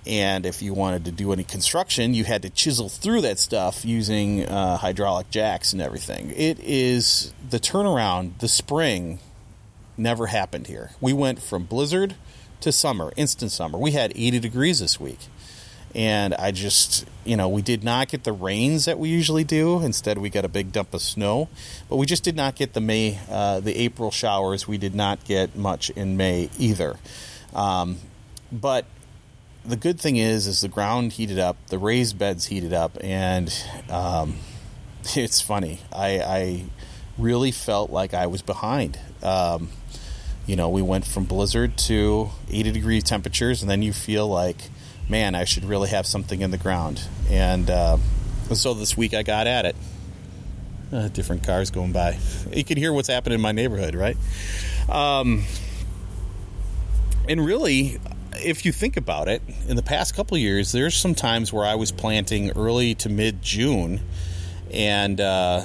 And 0.05 0.45
if 0.45 0.61
you 0.61 0.73
wanted 0.73 1.05
to 1.05 1.11
do 1.11 1.31
any 1.31 1.43
construction, 1.43 2.13
you 2.13 2.23
had 2.23 2.41
to 2.41 2.49
chisel 2.49 2.89
through 2.89 3.21
that 3.21 3.37
stuff 3.37 3.85
using 3.85 4.45
uh, 4.45 4.77
hydraulic 4.77 5.29
jacks 5.29 5.71
and 5.71 5.81
everything. 5.81 6.31
It 6.35 6.59
is 6.59 7.33
the 7.49 7.59
turnaround, 7.59 8.39
the 8.39 8.47
spring 8.47 9.19
never 9.99 10.27
happened 10.27 10.67
here. 10.67 10.91
We 10.99 11.13
went 11.13 11.41
from 11.41 11.63
blizzard 11.63 12.15
to 12.61 12.71
summer, 12.71 13.11
instant 13.15 13.51
summer. 13.51 13.77
We 13.77 13.91
had 13.91 14.11
80 14.15 14.39
degrees 14.39 14.79
this 14.79 14.99
week. 14.99 15.19
And 15.95 16.35
I 16.35 16.51
just, 16.51 17.05
you 17.25 17.35
know, 17.35 17.49
we 17.49 17.63
did 17.63 17.83
not 17.83 18.09
get 18.09 18.23
the 18.23 18.31
rains 18.31 18.85
that 18.85 18.99
we 18.99 19.09
usually 19.09 19.43
do. 19.43 19.81
Instead, 19.81 20.19
we 20.19 20.29
got 20.29 20.45
a 20.45 20.49
big 20.49 20.71
dump 20.71 20.93
of 20.93 21.01
snow. 21.01 21.49
But 21.89 21.95
we 21.95 22.05
just 22.05 22.23
did 22.23 22.35
not 22.35 22.55
get 22.55 22.73
the 22.73 22.81
May, 22.81 23.19
uh, 23.29 23.59
the 23.59 23.75
April 23.75 24.11
showers. 24.11 24.67
We 24.67 24.77
did 24.77 24.93
not 24.93 25.23
get 25.25 25.55
much 25.55 25.89
in 25.91 26.15
May 26.15 26.49
either. 26.59 26.97
Um, 27.55 27.97
but 28.51 28.85
the 29.65 29.75
good 29.75 29.99
thing 29.99 30.17
is, 30.17 30.47
is 30.47 30.61
the 30.61 30.67
ground 30.67 31.13
heated 31.13 31.39
up, 31.39 31.57
the 31.67 31.77
raised 31.77 32.17
beds 32.17 32.45
heated 32.47 32.73
up, 32.73 32.97
and 33.01 33.51
um, 33.89 34.35
it's 35.15 35.41
funny. 35.41 35.79
I, 35.91 36.19
I, 36.19 36.65
really 37.17 37.51
felt 37.51 37.89
like 37.91 38.13
I 38.13 38.27
was 38.27 38.41
behind. 38.41 38.97
Um, 39.21 39.67
you 40.49 40.55
know, 40.55 40.67
we 40.67 40.81
went 40.81 41.05
from 41.05 41.25
blizzard 41.25 41.77
to 41.77 42.27
80 42.49 42.71
degree 42.71 43.01
temperatures, 43.01 43.61
and 43.61 43.69
then 43.69 43.83
you 43.83 43.93
feel 43.93 44.27
like, 44.27 44.57
man, 45.07 45.35
I 45.35 45.43
should 45.43 45.63
really 45.63 45.89
have 45.89 46.07
something 46.07 46.41
in 46.41 46.49
the 46.49 46.57
ground. 46.57 47.03
And, 47.29 47.69
uh, 47.69 47.97
so 48.55 48.73
this 48.73 48.97
week 48.97 49.13
I 49.13 49.21
got 49.21 49.45
at 49.45 49.65
it. 49.65 49.75
Uh, 50.91 51.07
different 51.09 51.43
cars 51.43 51.69
going 51.69 51.91
by. 51.91 52.17
You 52.51 52.63
can 52.63 52.77
hear 52.77 52.91
what's 52.91 53.09
happening 53.09 53.35
in 53.35 53.41
my 53.41 53.51
neighborhood, 53.51 53.93
right? 53.93 54.17
Um, 54.89 55.43
and 57.27 57.45
really, 57.45 57.99
if 58.33 58.65
you 58.65 58.71
think 58.71 58.97
about 58.97 59.27
it, 59.27 59.43
in 59.67 59.75
the 59.75 59.83
past 59.83 60.15
couple 60.15 60.35
years, 60.35 60.71
there's 60.71 60.95
some 60.95 61.13
times 61.13 61.53
where 61.53 61.63
I 61.63 61.75
was 61.75 61.91
planting 61.91 62.49
early 62.53 62.95
to 62.95 63.09
mid 63.09 63.43
June, 63.43 64.01
and 64.73 65.21
uh, 65.21 65.63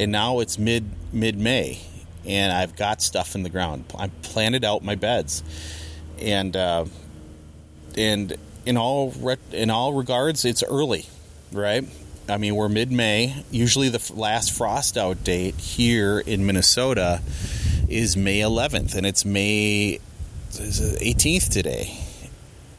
and 0.00 0.10
now 0.10 0.40
it's 0.40 0.58
mid 0.58 0.90
mid 1.12 1.38
May, 1.38 1.78
and 2.28 2.52
I've 2.52 2.76
got 2.76 3.02
stuff 3.02 3.34
in 3.34 3.42
the 3.42 3.48
ground. 3.48 3.84
I 3.98 4.08
planted 4.22 4.64
out 4.64 4.84
my 4.84 4.94
beds, 4.94 5.42
and 6.20 6.54
uh, 6.56 6.84
and 7.96 8.36
in 8.66 8.76
all 8.76 9.12
re- 9.12 9.36
in 9.52 9.70
all 9.70 9.94
regards, 9.94 10.44
it's 10.44 10.62
early, 10.62 11.06
right? 11.50 11.84
I 12.28 12.36
mean, 12.36 12.54
we're 12.54 12.68
mid 12.68 12.92
May. 12.92 13.42
Usually, 13.50 13.88
the 13.88 14.12
last 14.14 14.52
frost 14.52 14.98
out 14.98 15.24
date 15.24 15.56
here 15.56 16.20
in 16.20 16.44
Minnesota 16.44 17.22
is 17.88 18.16
May 18.16 18.40
11th, 18.40 18.94
and 18.94 19.06
it's 19.06 19.24
May 19.24 19.98
18th 20.50 21.48
today 21.48 22.07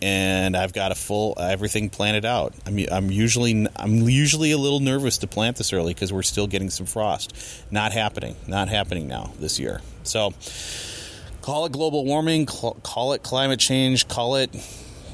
and 0.01 0.55
I've 0.55 0.73
got 0.73 0.91
a 0.91 0.95
full 0.95 1.35
everything 1.39 1.89
planted 1.89 2.25
out. 2.25 2.53
I 2.65 2.69
mean, 2.71 2.87
I'm 2.91 3.11
usually 3.11 3.67
I'm 3.75 4.09
usually 4.09 4.51
a 4.51 4.57
little 4.57 4.79
nervous 4.79 5.17
to 5.19 5.27
plant 5.27 5.57
this 5.57 5.73
early 5.73 5.93
because 5.93 6.13
we're 6.13 6.23
still 6.23 6.47
getting 6.47 6.69
some 6.69 6.85
frost. 6.85 7.33
Not 7.71 7.91
happening. 7.91 8.35
Not 8.47 8.69
happening 8.69 9.07
now 9.07 9.31
this 9.39 9.59
year. 9.59 9.81
So 10.03 10.33
call 11.41 11.65
it 11.65 11.71
global 11.71 12.05
warming, 12.05 12.45
call 12.45 13.13
it 13.13 13.23
climate 13.23 13.59
change, 13.59 14.07
call 14.07 14.35
it 14.35 14.49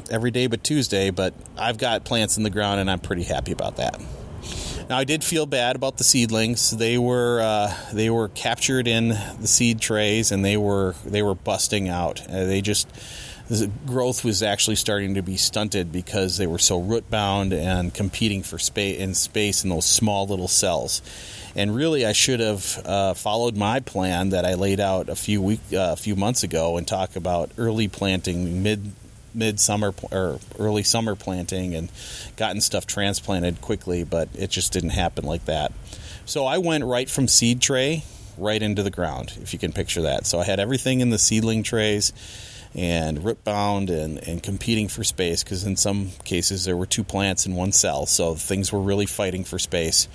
every 0.10 0.32
day 0.32 0.48
but 0.48 0.64
Tuesday. 0.64 1.10
But 1.10 1.34
I've 1.58 1.78
got 1.78 2.06
plants 2.06 2.38
in 2.38 2.44
the 2.44 2.50
ground, 2.50 2.80
and 2.80 2.90
I'm 2.90 3.00
pretty 3.00 3.24
happy 3.24 3.52
about 3.52 3.78
that. 3.78 4.00
Now 4.90 5.00
I 5.00 5.04
did 5.04 5.24
feel 5.24 5.48
bad 5.48 5.76
about 5.76 5.98
the 5.98 6.04
seedlings. 6.04 6.70
They 6.70 6.98
were 7.00 7.42
uh, 7.42 7.74
they 7.92 8.12
were 8.12 8.30
captured 8.30 8.88
in 8.88 9.10
the 9.10 9.48
seed 9.48 9.80
trays, 9.80 10.32
and 10.32 10.46
they 10.46 10.58
were 10.58 10.94
they 11.04 11.24
were 11.24 11.34
busting 11.34 11.90
out. 11.90 12.22
Uh, 12.30 12.46
they 12.46 12.62
just 12.62 12.88
the 13.48 13.70
growth 13.86 14.24
was 14.24 14.42
actually 14.42 14.76
starting 14.76 15.14
to 15.16 15.22
be 15.22 15.38
stunted 15.38 15.92
because 15.92 16.38
they 16.38 16.48
were 16.48 16.58
so 16.58 16.80
root 16.80 17.10
bound 17.12 17.54
and 17.54 17.94
competing 17.94 18.42
for 18.42 18.58
space 18.58 19.00
in 19.00 19.14
space 19.14 19.64
in 19.64 19.70
those 19.70 19.86
small 19.86 20.26
little 20.26 20.48
cells. 20.48 21.02
And 21.56 21.76
really, 21.76 22.06
I 22.06 22.12
should 22.12 22.40
have 22.40 22.82
uh, 22.86 23.14
followed 23.14 23.56
my 23.56 23.80
plan 23.80 24.30
that 24.30 24.46
I 24.46 24.56
laid 24.56 24.80
out 24.80 25.10
a 25.10 25.16
few 25.16 25.42
week 25.42 25.62
uh, 25.72 25.94
a 25.94 25.96
few 25.96 26.16
months 26.16 26.44
ago 26.44 26.78
and 26.78 26.88
talk 26.88 27.16
about 27.16 27.52
early 27.58 27.88
planting, 27.88 28.64
mid 28.64 28.94
midsummer 29.34 29.94
or 30.12 30.40
early 30.58 30.84
summer 30.84 31.16
planting, 31.16 31.76
and 31.76 31.92
gotten 32.36 32.62
stuff 32.62 32.88
transplanted 32.88 33.62
quickly. 33.62 34.04
But 34.04 34.30
it 34.34 34.50
just 34.50 34.74
didn't 34.74 34.90
happen 34.90 35.24
like 35.24 35.46
that. 35.46 35.72
So 36.26 36.46
I 36.46 36.58
went 36.58 36.84
right 36.84 37.10
from 37.10 37.28
seed 37.28 37.62
tray 37.62 38.04
right 38.38 38.62
into 38.62 38.84
the 38.84 38.92
ground, 38.92 39.38
if 39.42 39.54
you 39.54 39.60
can 39.60 39.72
picture 39.72 40.02
that. 40.02 40.26
So 40.26 40.40
I 40.40 40.44
had 40.44 40.60
everything 40.60 41.00
in 41.00 41.10
the 41.10 41.20
seedling 41.20 41.64
trays 41.64 42.12
and 42.76 43.24
rip 43.24 43.44
bound 43.44 43.90
and, 43.90 44.20
and 44.28 44.44
competing 44.44 44.88
for 44.88 45.04
space 45.04 45.44
because 45.44 45.64
in 45.64 45.78
some 45.78 46.10
cases 46.26 46.66
there 46.66 46.76
were 46.76 46.86
two 46.86 47.04
plants 47.04 47.46
in 47.46 47.56
one 47.56 47.72
cell, 47.72 48.06
so 48.06 48.36
things 48.36 48.72
were 48.72 48.82
really 48.82 49.06
fighting 49.06 49.44
for 49.44 49.58
space. 49.58 50.08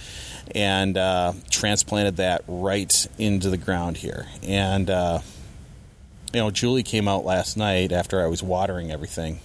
And 0.54 0.98
uh, 0.98 1.32
transplanted 1.48 2.16
that 2.16 2.42
right 2.48 3.06
into 3.18 3.50
the 3.50 3.56
ground 3.56 3.96
here. 3.96 4.26
And, 4.42 4.90
uh, 4.90 5.20
you 6.32 6.40
know, 6.40 6.50
Julie 6.50 6.82
came 6.82 7.08
out 7.08 7.24
last 7.24 7.56
night 7.56 7.92
after 7.92 8.22
I 8.22 8.26
was 8.26 8.42
watering 8.42 8.90
everything. 8.90 9.40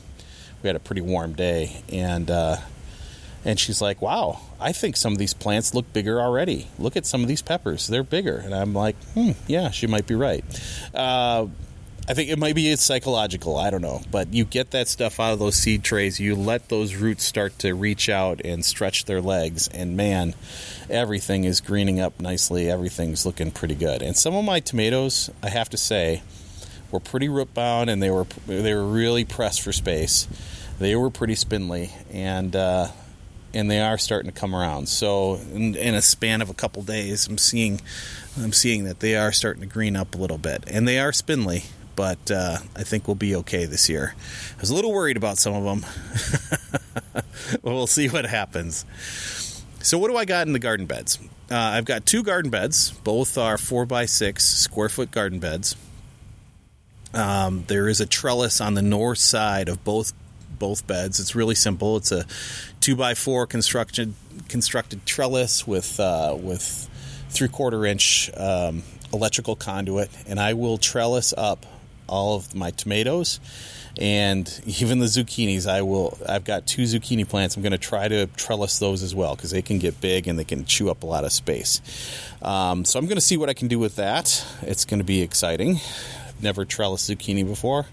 We 0.62 0.68
had 0.68 0.76
a 0.76 0.80
pretty 0.80 1.02
warm 1.02 1.34
day, 1.34 1.84
and 1.90 2.30
uh, 2.32 2.58
and 3.44 3.60
she's 3.60 3.82
like, 3.82 4.02
"Wow, 4.02 4.40
I 4.60 4.72
think 4.72 4.98
some 4.98 5.14
of 5.14 5.20
these 5.20 5.34
plants 5.34 5.76
look 5.76 5.92
bigger 5.94 6.20
already. 6.20 6.68
Look 6.80 6.98
at 6.98 7.06
some 7.06 7.22
of 7.22 7.28
these 7.28 7.42
peppers; 7.42 7.88
they're 7.88 8.04
bigger." 8.04 8.38
And 8.38 8.54
I'm 8.54 8.74
like, 8.74 8.96
"Hmm, 9.14 9.32
yeah, 9.48 9.70
she 9.70 9.86
might 9.86 10.08
be 10.08 10.16
right." 10.16 10.44
I 12.08 12.14
think 12.14 12.30
it 12.30 12.38
might 12.38 12.54
be 12.54 12.70
it's 12.70 12.84
psychological. 12.84 13.58
I 13.58 13.72
don't 13.72 13.82
know, 13.82 14.02
but 14.12 14.32
you 14.32 14.46
get 14.46 14.72
that 14.72 14.88
stuff 14.88 15.20
out 15.20 15.34
of 15.34 15.40
those 15.40 15.56
seed 15.56 15.84
trays. 15.84 16.20
You 16.20 16.36
let 16.36 16.70
those 16.70 16.94
roots 16.94 17.24
start 17.24 17.58
to 17.60 17.74
reach 17.74 18.10
out 18.10 18.42
and 18.46 18.64
stretch 18.64 19.06
their 19.06 19.22
legs, 19.22 19.68
and 19.70 19.98
man, 19.98 20.36
everything 20.88 21.46
is 21.46 21.62
greening 21.62 22.00
up 22.00 22.20
nicely. 22.20 22.70
Everything's 22.70 23.26
looking 23.26 23.50
pretty 23.50 23.74
good. 23.74 24.04
And 24.04 24.16
some 24.16 24.36
of 24.36 24.46
my 24.46 24.60
tomatoes, 24.60 25.32
I 25.42 25.50
have 25.50 25.70
to 25.70 25.78
say, 25.78 26.22
were 26.92 27.00
pretty 27.00 27.28
root 27.28 27.56
bound, 27.56 27.90
and 27.90 28.04
they 28.04 28.12
were 28.12 28.28
they 28.46 28.76
were 28.76 28.86
really 28.86 29.26
pressed 29.26 29.62
for 29.62 29.72
space. 29.72 30.28
They 30.78 30.96
were 30.96 31.10
pretty 31.10 31.34
spindly, 31.34 31.92
and 32.12 32.56
uh, 32.56 32.90
and 33.52 33.72
they 33.72 33.82
are 33.82 33.98
starting 33.98 34.30
to 34.30 34.40
come 34.40 34.56
around. 34.56 34.90
So 34.90 35.40
in, 35.54 35.74
in, 35.74 35.96
a 35.96 36.04
span 36.04 36.44
of 36.44 36.52
a 36.52 36.54
couple 36.54 36.84
days, 36.84 37.26
I'm 37.28 37.40
seeing 37.40 37.82
I'm 38.40 38.54
seeing 38.54 38.84
that 38.84 39.00
they 39.00 39.16
are 39.16 39.32
starting 39.32 39.62
to 39.62 39.68
green 39.68 39.96
up 39.96 40.14
a 40.14 40.20
little 40.20 40.38
bit, 40.38 40.66
and 40.68 40.88
they 40.88 41.00
are 41.00 41.12
spindly 41.12 41.64
but 41.96 42.32
uh, 42.32 42.58
I 42.76 42.84
think 42.84 43.08
we'll 43.08 43.16
be 43.16 43.36
okay 43.38 43.66
this 43.66 43.90
year. 43.90 44.16
I 44.58 44.62
was 44.62 44.70
a 44.70 44.76
little 44.76 44.92
worried 44.92 45.18
about 45.18 45.38
some 45.38 45.54
of 45.54 45.64
them, 45.64 47.24
we'll 47.62 47.88
see 47.88 48.10
what 48.10 48.26
happens. 48.26 48.86
So, 49.82 49.98
what 49.98 50.10
do 50.10 50.18
I 50.18 50.26
got 50.26 50.48
in 50.48 50.54
the 50.54 50.60
garden 50.60 50.88
beds? 50.88 51.20
Uh, 51.52 51.56
I've 51.56 51.86
got 51.86 52.06
two 52.06 52.24
garden 52.24 52.50
beds. 52.50 52.92
Both 53.04 53.38
are 53.38 53.58
four 53.58 53.86
by 53.86 54.06
six 54.06 54.44
square 54.44 54.90
foot 54.90 55.12
garden 55.12 55.40
beds. 55.40 55.76
Um, 57.14 57.64
there 57.68 57.88
is 57.88 58.02
a 58.02 58.06
trellis 58.06 58.60
on 58.60 58.74
the 58.74 58.82
north 58.82 59.20
side 59.20 59.70
of 59.70 59.84
both 59.84 60.14
both 60.58 60.88
beds. 60.88 61.20
It's 61.20 61.36
really 61.36 61.56
simple. 61.56 61.98
It's 61.98 62.12
a 62.12 62.26
two 62.80 62.96
by 62.96 63.14
four 63.14 63.46
constructed 63.46 64.16
constructed 64.50 65.06
trellis 65.06 65.68
with 65.68 66.00
uh, 66.00 66.36
with 66.40 66.90
three 67.30 67.48
quarter 67.48 67.86
inch 67.86 68.32
um, 68.36 68.84
electrical 69.14 69.56
conduit, 69.56 70.10
and 70.28 70.40
I 70.40 70.54
will 70.54 70.78
trellis 70.78 71.34
up 71.38 71.66
all 72.08 72.36
of 72.36 72.54
my 72.56 72.72
tomatoes 72.72 73.40
and 73.98 74.62
even 74.66 75.00
the 75.00 75.06
zucchinis 75.06 75.68
i 75.68 75.82
will 75.82 76.18
i've 76.28 76.44
got 76.44 76.68
two 76.68 76.84
zucchini 76.84 77.28
plants 77.28 77.56
i'm 77.56 77.62
going 77.62 77.72
to 77.72 77.78
try 77.78 78.08
to 78.08 78.28
trellis 78.36 78.80
those 78.80 79.02
as 79.04 79.16
well 79.16 79.36
because 79.36 79.52
they 79.52 79.62
can 79.62 79.80
get 79.80 80.00
big 80.02 80.28
and 80.28 80.38
they 80.38 80.44
can 80.44 80.66
chew 80.66 80.90
up 80.90 81.04
a 81.04 81.06
lot 81.06 81.24
of 81.24 81.32
space 81.32 81.82
um, 82.42 82.84
so 82.84 83.00
i'm 83.00 83.06
going 83.06 83.16
to 83.16 83.22
see 83.22 83.38
what 83.38 83.50
i 83.50 83.54
can 83.54 83.68
do 83.68 83.80
with 83.80 83.96
that 83.96 84.46
it's 84.64 84.84
going 84.84 85.00
to 85.00 85.06
be 85.06 85.22
exciting 85.22 85.80
never 86.42 86.66
trellised 86.66 87.10
zucchini 87.10 87.46
before, 87.46 87.86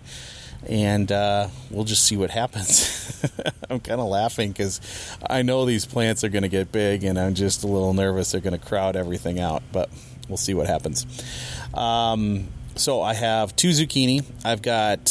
and 0.69 1.11
uh, 1.11 1.49
we'll 1.71 1.85
just 1.85 2.05
see 2.05 2.17
what 2.17 2.31
happens. 2.31 3.23
I'm 3.71 3.81
kind 3.81 4.01
of 4.01 4.09
laughing 4.09 4.53
because 4.53 4.81
I 5.29 5.43
know 5.43 5.65
these 5.65 5.87
plants 5.87 6.25
are 6.25 6.29
going 6.29 6.43
to 6.43 6.49
get 6.49 6.73
big, 6.73 7.05
and 7.05 7.19
I'm 7.19 7.35
just 7.35 7.65
a 7.65 7.67
little 7.67 7.95
nervous 7.95 8.33
they're 8.33 8.41
going 8.41 8.59
to 8.59 8.65
crowd 8.65 8.97
everything 8.97 9.41
out. 9.41 9.63
But 9.73 9.91
we'll 10.29 10.37
see 10.37 10.55
what 10.55 10.67
happens. 10.67 11.07
Um, 11.75 12.49
so 12.77 13.03
I 13.03 13.15
have 13.15 13.55
two 13.57 13.71
zucchini. 13.71 14.25
I've 14.45 14.63
got 14.63 15.11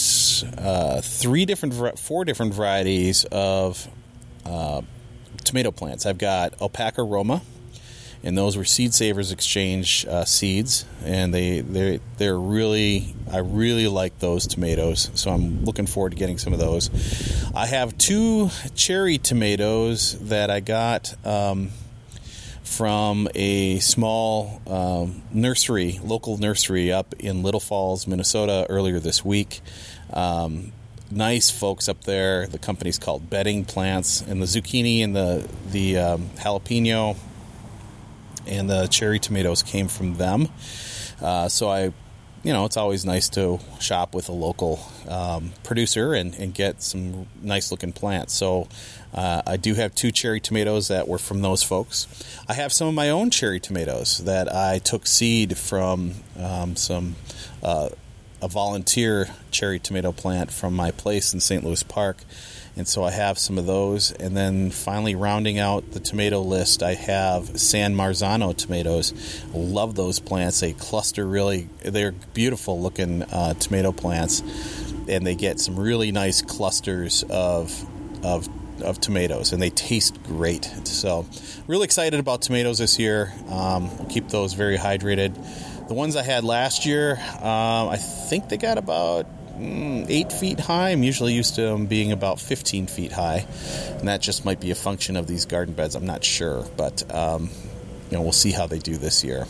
uh, 0.57 1.01
three 1.01 1.45
different, 1.45 1.99
four 1.99 2.25
different 2.25 2.53
varieties 2.53 3.25
of 3.31 3.87
uh, 4.45 4.81
tomato 5.43 5.71
plants. 5.71 6.05
I've 6.05 6.17
got 6.17 6.59
Alpaca 6.61 7.03
Roma, 7.03 7.41
and 8.23 8.37
those 8.37 8.57
were 8.57 8.65
Seed 8.65 8.93
Savers 8.93 9.31
Exchange 9.31 10.05
uh, 10.05 10.25
seeds, 10.25 10.85
and 11.03 11.33
they 11.33 11.61
they 11.61 11.99
they're 12.17 12.39
really 12.39 13.15
I 13.31 13.39
really 13.39 13.87
like 13.87 14.19
those 14.19 14.47
tomatoes, 14.47 15.09
so 15.15 15.31
I'm 15.31 15.63
looking 15.65 15.87
forward 15.87 16.11
to 16.11 16.17
getting 16.17 16.37
some 16.37 16.53
of 16.53 16.59
those. 16.59 16.89
I 17.55 17.65
have 17.65 17.97
two 17.97 18.49
cherry 18.75 19.17
tomatoes 19.17 20.19
that 20.29 20.49
I 20.49 20.59
got. 20.59 21.15
Um, 21.25 21.71
from 22.71 23.27
a 23.35 23.79
small 23.79 24.61
um, 24.65 25.21
nursery, 25.31 25.99
local 26.03 26.37
nursery 26.37 26.91
up 26.91 27.13
in 27.19 27.43
Little 27.43 27.59
Falls, 27.59 28.07
Minnesota, 28.07 28.65
earlier 28.69 28.97
this 28.97 29.25
week. 29.25 29.59
Um, 30.13 30.71
nice 31.11 31.49
folks 31.49 31.89
up 31.89 32.05
there. 32.05 32.47
The 32.47 32.57
company's 32.57 32.97
called 32.97 33.29
Bedding 33.29 33.65
Plants, 33.65 34.21
and 34.21 34.41
the 34.41 34.45
zucchini 34.45 35.03
and 35.03 35.13
the 35.13 35.47
the 35.69 35.97
um, 35.97 36.29
jalapeno 36.37 37.17
and 38.47 38.69
the 38.69 38.87
cherry 38.87 39.19
tomatoes 39.19 39.63
came 39.63 39.87
from 39.87 40.15
them. 40.15 40.47
Uh, 41.21 41.49
so 41.49 41.69
I, 41.69 41.93
you 42.43 42.53
know, 42.53 42.65
it's 42.65 42.77
always 42.77 43.05
nice 43.05 43.29
to 43.29 43.59
shop 43.79 44.15
with 44.15 44.29
a 44.29 44.33
local 44.33 44.79
um, 45.07 45.51
producer 45.63 46.13
and, 46.13 46.33
and, 46.35 46.53
get 46.53 46.81
some 46.81 47.27
nice 47.41 47.69
looking 47.69 47.93
plants. 47.93 48.33
So 48.33 48.67
uh, 49.13 49.41
I 49.45 49.57
do 49.57 49.73
have 49.75 49.93
two 49.95 50.11
cherry 50.11 50.39
tomatoes 50.39 50.87
that 50.87 51.07
were 51.07 51.17
from 51.17 51.41
those 51.41 51.63
folks. 51.63 52.07
I 52.47 52.53
have 52.53 52.71
some 52.71 52.87
of 52.87 52.93
my 52.93 53.09
own 53.09 53.29
cherry 53.29 53.59
tomatoes 53.59 54.19
that 54.19 54.53
I 54.53 54.79
took 54.79 55.07
seed 55.07 55.57
from 55.57 56.13
um, 56.37 56.75
some. 56.75 57.15
Uh, 57.61 57.89
a 58.41 58.47
volunteer 58.47 59.29
cherry 59.51 59.79
tomato 59.79 60.11
plant 60.11 60.51
from 60.51 60.75
my 60.75 60.89
place 60.89 61.33
in 61.33 61.39
St. 61.39 61.63
Louis 61.63 61.83
Park. 61.83 62.17
And 62.75 62.87
so 62.87 63.03
I 63.03 63.11
have 63.11 63.37
some 63.37 63.57
of 63.57 63.65
those. 63.65 64.11
And 64.13 64.35
then 64.35 64.71
finally, 64.71 65.13
rounding 65.13 65.59
out 65.59 65.91
the 65.91 65.99
tomato 65.99 66.41
list, 66.41 66.81
I 66.81 66.93
have 66.95 67.59
San 67.59 67.95
Marzano 67.95 68.55
tomatoes. 68.55 69.13
Love 69.53 69.95
those 69.95 70.19
plants. 70.19 70.61
They 70.61 70.73
cluster 70.73 71.27
really, 71.27 71.67
they're 71.83 72.13
beautiful 72.33 72.81
looking 72.81 73.23
uh, 73.23 73.53
tomato 73.55 73.91
plants. 73.91 74.41
And 75.07 75.27
they 75.27 75.35
get 75.35 75.59
some 75.59 75.77
really 75.77 76.11
nice 76.11 76.41
clusters 76.41 77.23
of, 77.29 77.85
of 78.23 78.47
of 78.81 78.99
tomatoes, 78.99 79.53
and 79.53 79.61
they 79.61 79.69
taste 79.69 80.21
great. 80.23 80.65
So, 80.85 81.25
really 81.67 81.85
excited 81.85 82.19
about 82.19 82.41
tomatoes 82.41 82.77
this 82.77 82.99
year. 82.99 83.33
Um, 83.49 83.95
we'll 83.97 84.09
keep 84.09 84.29
those 84.29 84.53
very 84.53 84.77
hydrated. 84.77 85.35
The 85.87 85.93
ones 85.93 86.15
I 86.15 86.23
had 86.23 86.43
last 86.43 86.85
year, 86.85 87.17
um, 87.39 87.89
I 87.89 87.97
think 87.97 88.49
they 88.49 88.57
got 88.57 88.77
about 88.77 89.25
mm, 89.57 90.05
eight 90.09 90.31
feet 90.31 90.59
high. 90.59 90.91
I'm 90.91 91.03
usually 91.03 91.33
used 91.33 91.55
to 91.55 91.61
them 91.61 91.85
being 91.85 92.11
about 92.11 92.39
15 92.39 92.87
feet 92.87 93.11
high, 93.11 93.45
and 93.99 94.07
that 94.07 94.21
just 94.21 94.45
might 94.45 94.59
be 94.59 94.71
a 94.71 94.75
function 94.75 95.17
of 95.17 95.27
these 95.27 95.45
garden 95.45 95.73
beds. 95.73 95.95
I'm 95.95 96.05
not 96.05 96.23
sure, 96.23 96.65
but 96.77 97.03
um, 97.13 97.49
you 98.09 98.17
know 98.17 98.23
we'll 98.23 98.31
see 98.31 98.51
how 98.51 98.67
they 98.67 98.79
do 98.79 98.97
this 98.97 99.23
year. 99.23 99.45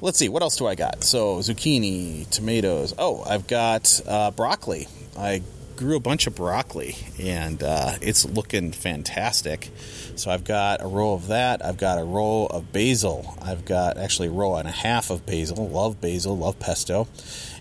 Let's 0.00 0.18
see 0.18 0.28
what 0.28 0.42
else 0.42 0.56
do 0.56 0.66
I 0.66 0.74
got. 0.74 1.04
So 1.04 1.38
zucchini, 1.38 2.28
tomatoes. 2.30 2.94
Oh, 2.98 3.22
I've 3.24 3.46
got 3.46 4.00
uh, 4.06 4.30
broccoli. 4.32 4.88
I 5.16 5.42
grew 5.76 5.96
a 5.96 6.00
bunch 6.00 6.26
of 6.26 6.34
broccoli, 6.34 6.96
and 7.18 7.62
uh, 7.62 7.92
it's 8.00 8.24
looking 8.24 8.72
fantastic. 8.72 9.70
So 10.16 10.30
I've 10.30 10.44
got 10.44 10.82
a 10.82 10.86
row 10.86 11.14
of 11.14 11.28
that. 11.28 11.64
I've 11.64 11.76
got 11.76 11.98
a 11.98 12.04
row 12.04 12.46
of 12.46 12.72
basil. 12.72 13.36
I've 13.42 13.64
got 13.64 13.98
actually 13.98 14.28
a 14.28 14.32
row 14.32 14.56
and 14.56 14.68
a 14.68 14.72
half 14.72 15.10
of 15.10 15.26
basil. 15.26 15.68
Love 15.68 16.00
basil. 16.00 16.36
Love 16.36 16.58
pesto. 16.58 17.08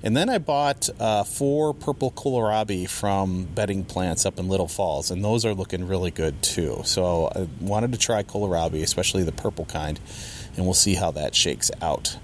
And 0.04 0.16
then 0.16 0.30
I 0.30 0.38
bought 0.38 0.90
uh, 1.00 1.24
four 1.24 1.74
purple 1.74 2.12
kohlrabi 2.12 2.90
from 2.90 3.46
bedding 3.46 3.86
plants 3.86 4.26
up 4.26 4.38
in 4.38 4.48
Little 4.48 4.68
Falls, 4.68 5.10
and 5.10 5.24
those 5.24 5.46
are 5.46 5.54
looking 5.54 5.88
really 5.88 6.12
good 6.12 6.42
too. 6.44 6.82
So 6.86 7.32
I 7.36 7.48
wanted 7.60 7.94
to 7.94 7.98
try 7.98 8.24
kohlrabi, 8.24 8.84
especially 8.84 9.24
the 9.24 9.32
purple 9.32 9.66
kind, 9.66 10.00
and 10.56 10.66
we'll 10.66 10.74
see 10.74 10.96
how 10.96 11.12
that 11.12 11.34
shakes 11.36 11.72
out 11.82 12.18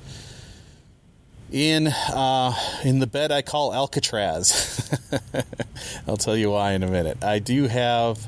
in 1.51 1.87
uh, 1.87 2.53
in 2.83 2.99
the 2.99 3.07
bed 3.07 3.31
I 3.31 3.41
call 3.41 3.73
Alcatraz. 3.73 4.97
I'll 6.07 6.17
tell 6.17 6.37
you 6.37 6.51
why 6.51 6.73
in 6.73 6.83
a 6.83 6.89
minute. 6.89 7.23
I 7.23 7.39
do 7.39 7.67
have 7.67 8.25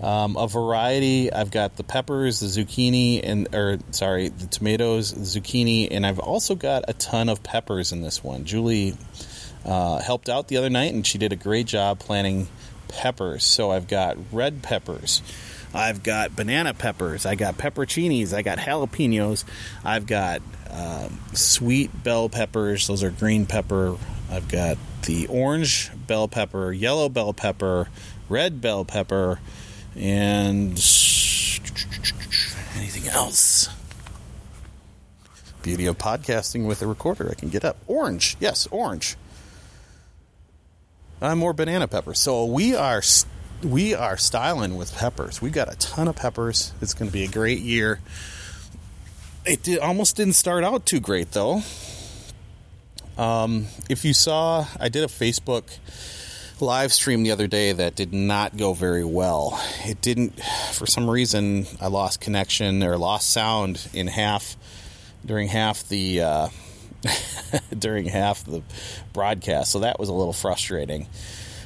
um, 0.00 0.36
a 0.36 0.46
variety. 0.46 1.32
I've 1.32 1.50
got 1.50 1.76
the 1.76 1.84
peppers, 1.84 2.40
the 2.40 2.46
zucchini, 2.46 3.20
and 3.22 3.54
or 3.54 3.78
sorry, 3.90 4.28
the 4.28 4.46
tomatoes, 4.46 5.12
zucchini, 5.12 5.88
and 5.90 6.06
I've 6.06 6.18
also 6.18 6.54
got 6.54 6.84
a 6.88 6.92
ton 6.92 7.28
of 7.28 7.42
peppers 7.42 7.92
in 7.92 8.02
this 8.02 8.22
one. 8.22 8.44
Julie 8.44 8.96
uh, 9.64 9.98
helped 10.00 10.28
out 10.28 10.48
the 10.48 10.56
other 10.56 10.70
night, 10.70 10.94
and 10.94 11.06
she 11.06 11.18
did 11.18 11.32
a 11.32 11.36
great 11.36 11.66
job 11.66 11.98
planting 11.98 12.48
peppers. 12.88 13.44
So 13.44 13.70
I've 13.70 13.88
got 13.88 14.16
red 14.32 14.62
peppers. 14.62 15.22
I've 15.74 16.02
got 16.02 16.34
banana 16.34 16.74
peppers. 16.74 17.26
I 17.26 17.34
got 17.34 17.58
pepperoncinis. 17.58 18.32
I 18.32 18.42
got 18.42 18.58
jalapenos. 18.58 19.44
I've 19.84 20.06
got 20.06 20.40
um, 20.70 21.20
sweet 21.34 22.02
bell 22.02 22.28
peppers. 22.28 22.86
Those 22.86 23.02
are 23.02 23.10
green 23.10 23.46
pepper. 23.46 23.96
I've 24.30 24.48
got 24.48 24.78
the 25.02 25.26
orange 25.28 25.90
bell 26.06 26.28
pepper, 26.28 26.72
yellow 26.72 27.08
bell 27.08 27.32
pepper, 27.32 27.88
red 28.28 28.60
bell 28.60 28.84
pepper, 28.84 29.40
and 29.96 30.70
anything 32.76 33.08
else. 33.08 33.68
Beauty 35.62 35.86
of 35.86 35.98
podcasting 35.98 36.66
with 36.66 36.82
a 36.82 36.86
recorder. 36.86 37.28
I 37.30 37.34
can 37.34 37.48
get 37.48 37.64
up. 37.64 37.76
Orange. 37.86 38.36
Yes, 38.40 38.68
orange. 38.70 39.16
Uh, 41.20 41.34
more 41.34 41.52
banana 41.52 41.88
pepper. 41.88 42.14
So 42.14 42.44
we 42.44 42.76
are 42.76 43.02
we 43.62 43.94
are 43.94 44.16
styling 44.16 44.76
with 44.76 44.94
peppers. 44.94 45.42
We've 45.42 45.52
got 45.52 45.72
a 45.72 45.76
ton 45.76 46.08
of 46.08 46.16
peppers. 46.16 46.72
It's 46.80 46.94
going 46.94 47.08
to 47.08 47.12
be 47.12 47.24
a 47.24 47.28
great 47.28 47.60
year. 47.60 48.00
It 49.44 49.62
did, 49.62 49.78
almost 49.78 50.16
didn't 50.16 50.34
start 50.34 50.64
out 50.64 50.86
too 50.86 51.00
great 51.00 51.32
though. 51.32 51.62
Um, 53.16 53.66
if 53.88 54.04
you 54.04 54.14
saw, 54.14 54.66
I 54.78 54.88
did 54.88 55.02
a 55.02 55.08
Facebook 55.08 55.64
live 56.60 56.92
stream 56.92 57.22
the 57.22 57.32
other 57.32 57.46
day 57.46 57.72
that 57.72 57.94
did 57.96 58.12
not 58.12 58.56
go 58.56 58.74
very 58.74 59.04
well. 59.04 59.60
It 59.84 60.00
didn't, 60.00 60.40
for 60.72 60.86
some 60.86 61.08
reason, 61.10 61.66
I 61.80 61.88
lost 61.88 62.20
connection 62.20 62.82
or 62.82 62.96
lost 62.96 63.30
sound 63.30 63.88
in 63.92 64.06
half 64.06 64.56
during 65.24 65.48
half 65.48 65.88
the 65.88 66.22
uh, 66.22 66.48
during 67.78 68.06
half 68.06 68.44
the 68.44 68.62
broadcast. 69.12 69.72
So 69.72 69.80
that 69.80 69.98
was 69.98 70.08
a 70.08 70.14
little 70.14 70.32
frustrating. 70.32 71.08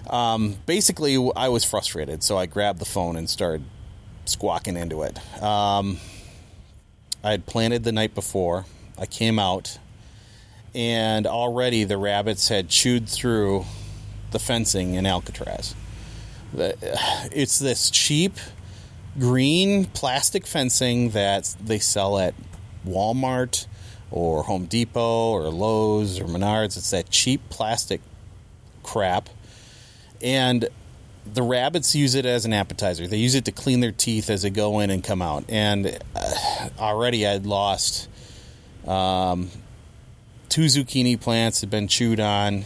Um, 0.09 0.57
basically, 0.67 1.17
I 1.37 1.49
was 1.49 1.65
frustrated, 1.65 2.23
so 2.23 2.37
I 2.37 2.47
grabbed 2.47 2.79
the 2.79 2.85
phone 2.85 3.17
and 3.17 3.29
started 3.31 3.65
squawking 4.25 4.77
into 4.77 5.03
it. 5.03 5.19
Um, 5.43 5.99
I 7.25 7.31
had 7.31 7.47
planted 7.47 7.85
the 7.85 7.93
night 7.93 8.15
before. 8.15 8.67
I 8.99 9.07
came 9.07 9.39
out, 9.39 9.79
and 10.75 11.27
already 11.27 11.85
the 11.85 11.97
rabbits 11.97 12.49
had 12.49 12.69
chewed 12.69 13.09
through 13.09 13.65
the 14.33 14.39
fencing 14.39 14.95
in 14.95 15.07
Alcatraz. 15.07 15.75
It's 16.55 17.59
this 17.59 17.91
cheap 17.91 18.37
green 19.19 19.87
plastic 19.87 20.47
fencing 20.47 21.11
that 21.11 21.55
they 21.63 21.79
sell 21.79 22.19
at 22.19 22.35
Walmart 22.87 23.67
or 24.11 24.43
Home 24.45 24.67
Depot 24.67 25.31
or 25.31 25.49
Lowe's 25.49 26.21
or 26.21 26.25
Menards. 26.25 26.77
It's 26.77 26.91
that 26.91 27.11
cheap 27.11 27.49
plastic 27.49 28.01
crap 28.83 29.29
and 30.23 30.69
the 31.25 31.43
rabbits 31.43 31.95
use 31.95 32.15
it 32.15 32.27
as 32.27 32.45
an 32.45 32.53
appetizer. 32.53 33.07
They 33.07 33.19
use 33.19 33.35
it 33.35 33.45
to 33.45 33.53
clean 33.53 33.81
their 33.81 33.93
teeth 33.93 34.29
as 34.31 34.43
they 34.43 34.51
go 34.51 34.81
in 34.81 34.91
and 34.91 35.03
come 35.03 35.23
out. 35.23 35.45
And 35.49 35.99
uh, 36.17 36.69
already 36.79 37.27
I'd 37.27 37.47
lost 37.47 38.09
um, 38.87 39.51
two 40.49 40.63
zucchini 40.63 41.21
plants 41.21 41.61
had 41.61 41.71
been 41.71 41.89
chewed 41.89 42.21
on. 42.21 42.65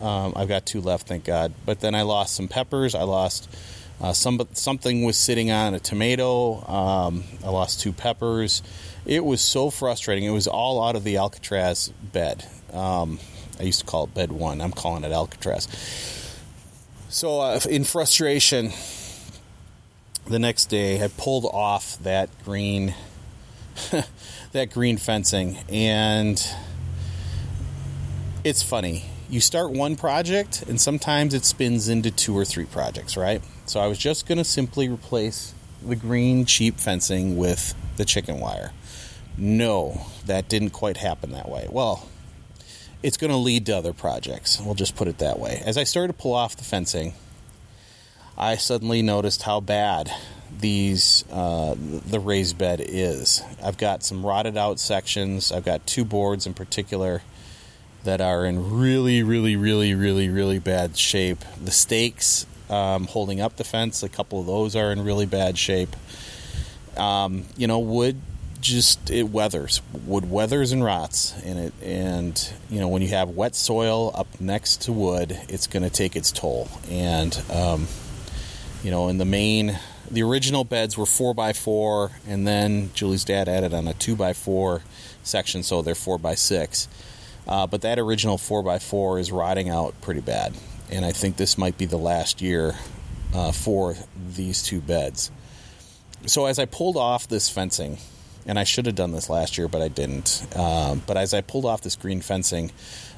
Um, 0.00 0.32
I've 0.36 0.48
got 0.48 0.66
two 0.66 0.80
left, 0.80 1.06
thank 1.06 1.24
God. 1.24 1.52
But 1.64 1.80
then 1.80 1.94
I 1.94 2.02
lost 2.02 2.34
some 2.34 2.48
peppers. 2.48 2.94
I 2.94 3.02
lost 3.02 3.48
uh, 4.00 4.12
some 4.12 4.40
something 4.52 5.04
was 5.04 5.16
sitting 5.16 5.50
on 5.50 5.74
a 5.74 5.78
tomato. 5.78 6.64
Um, 6.66 7.24
I 7.44 7.50
lost 7.50 7.80
two 7.80 7.92
peppers. 7.92 8.62
It 9.06 9.24
was 9.24 9.40
so 9.40 9.70
frustrating. 9.70 10.24
It 10.24 10.30
was 10.30 10.46
all 10.46 10.82
out 10.82 10.96
of 10.96 11.04
the 11.04 11.18
Alcatraz 11.18 11.92
bed. 12.12 12.46
Um, 12.72 13.20
I 13.60 13.64
used 13.64 13.80
to 13.80 13.86
call 13.86 14.04
it 14.04 14.14
bed 14.14 14.32
one. 14.32 14.60
I'm 14.60 14.72
calling 14.72 15.04
it 15.04 15.12
Alcatraz 15.12 15.68
so, 17.14 17.40
uh, 17.40 17.60
in 17.70 17.84
frustration, 17.84 18.72
the 20.26 20.40
next 20.40 20.66
day 20.66 21.00
I 21.00 21.06
pulled 21.06 21.44
off 21.44 21.96
that 22.02 22.28
green, 22.44 22.92
that 24.50 24.72
green 24.72 24.96
fencing, 24.96 25.58
and 25.68 26.44
it's 28.42 28.64
funny. 28.64 29.04
you 29.30 29.40
start 29.40 29.70
one 29.70 29.94
project 29.94 30.64
and 30.68 30.80
sometimes 30.80 31.34
it 31.34 31.44
spins 31.44 31.88
into 31.88 32.10
two 32.10 32.36
or 32.36 32.44
three 32.44 32.64
projects, 32.64 33.16
right? 33.16 33.40
So 33.66 33.78
I 33.78 33.86
was 33.86 33.96
just 33.98 34.26
going 34.26 34.38
to 34.38 34.44
simply 34.44 34.88
replace 34.88 35.54
the 35.86 35.94
green 35.94 36.44
cheap 36.46 36.80
fencing 36.80 37.36
with 37.36 37.76
the 37.96 38.04
chicken 38.04 38.40
wire. 38.40 38.72
No, 39.38 40.04
that 40.26 40.48
didn't 40.48 40.70
quite 40.70 40.96
happen 40.96 41.30
that 41.30 41.48
way. 41.48 41.68
Well, 41.70 42.08
it's 43.04 43.18
going 43.18 43.30
to 43.30 43.36
lead 43.36 43.66
to 43.66 43.76
other 43.76 43.92
projects. 43.92 44.58
We'll 44.58 44.74
just 44.74 44.96
put 44.96 45.08
it 45.08 45.18
that 45.18 45.38
way. 45.38 45.62
As 45.66 45.76
I 45.76 45.84
started 45.84 46.08
to 46.08 46.14
pull 46.14 46.32
off 46.32 46.56
the 46.56 46.64
fencing, 46.64 47.12
I 48.38 48.56
suddenly 48.56 49.02
noticed 49.02 49.42
how 49.42 49.60
bad 49.60 50.10
these 50.58 51.22
uh, 51.30 51.74
the 51.76 52.18
raised 52.18 52.56
bed 52.56 52.82
is. 52.82 53.42
I've 53.62 53.76
got 53.76 54.04
some 54.04 54.24
rotted 54.24 54.56
out 54.56 54.80
sections. 54.80 55.52
I've 55.52 55.66
got 55.66 55.86
two 55.86 56.06
boards 56.06 56.46
in 56.46 56.54
particular 56.54 57.20
that 58.04 58.22
are 58.22 58.46
in 58.46 58.72
really, 58.72 59.22
really, 59.22 59.54
really, 59.54 59.94
really, 59.94 60.30
really 60.30 60.58
bad 60.58 60.96
shape. 60.96 61.44
The 61.62 61.72
stakes 61.72 62.46
um, 62.70 63.04
holding 63.04 63.38
up 63.38 63.56
the 63.56 63.64
fence, 63.64 64.02
a 64.02 64.08
couple 64.08 64.40
of 64.40 64.46
those 64.46 64.74
are 64.74 64.90
in 64.90 65.04
really 65.04 65.26
bad 65.26 65.58
shape. 65.58 65.94
Um, 66.96 67.44
you 67.58 67.66
know, 67.66 67.80
wood 67.80 68.18
just 68.64 69.10
it 69.10 69.24
weathers. 69.24 69.82
Wood 69.92 70.28
weathers 70.28 70.72
and 70.72 70.82
rots, 70.82 71.34
and 71.44 71.58
it 71.58 71.74
and 71.82 72.52
you 72.70 72.80
know 72.80 72.88
when 72.88 73.02
you 73.02 73.08
have 73.08 73.28
wet 73.28 73.54
soil 73.54 74.10
up 74.14 74.40
next 74.40 74.82
to 74.82 74.92
wood, 74.92 75.38
it's 75.48 75.68
going 75.68 75.82
to 75.82 75.90
take 75.90 76.16
its 76.16 76.32
toll. 76.32 76.68
And 76.90 77.40
um, 77.52 77.86
you 78.82 78.90
know, 78.90 79.08
in 79.08 79.18
the 79.18 79.26
main, 79.26 79.78
the 80.10 80.22
original 80.22 80.64
beds 80.64 80.96
were 80.96 81.06
four 81.06 81.34
by 81.34 81.52
four, 81.52 82.10
and 82.26 82.46
then 82.46 82.90
Julie's 82.94 83.24
dad 83.24 83.48
added 83.48 83.74
on 83.74 83.86
a 83.86 83.94
two 83.94 84.16
by 84.16 84.32
four 84.32 84.82
section, 85.22 85.62
so 85.62 85.82
they're 85.82 85.94
four 85.94 86.18
by 86.18 86.34
six. 86.34 86.88
Uh, 87.46 87.66
but 87.66 87.82
that 87.82 87.98
original 87.98 88.38
four 88.38 88.62
by 88.62 88.78
four 88.78 89.18
is 89.18 89.30
rotting 89.30 89.68
out 89.68 90.00
pretty 90.00 90.22
bad. 90.22 90.54
And 90.90 91.04
I 91.04 91.12
think 91.12 91.36
this 91.36 91.58
might 91.58 91.76
be 91.76 91.84
the 91.84 91.98
last 91.98 92.40
year 92.40 92.74
uh, 93.34 93.52
for 93.52 93.94
these 94.34 94.62
two 94.62 94.80
beds. 94.80 95.30
So 96.26 96.46
as 96.46 96.58
I 96.58 96.64
pulled 96.64 96.96
off 96.96 97.28
this 97.28 97.50
fencing, 97.50 97.98
and 98.46 98.58
I 98.58 98.64
should 98.64 98.86
have 98.86 98.94
done 98.94 99.12
this 99.12 99.28
last 99.28 99.56
year, 99.58 99.68
but 99.68 99.82
I 99.82 99.88
didn't. 99.88 100.46
Uh, 100.54 100.96
but 101.06 101.16
as 101.16 101.34
I 101.34 101.40
pulled 101.40 101.64
off 101.64 101.80
this 101.82 101.96
green 101.96 102.20
fencing, 102.20 102.72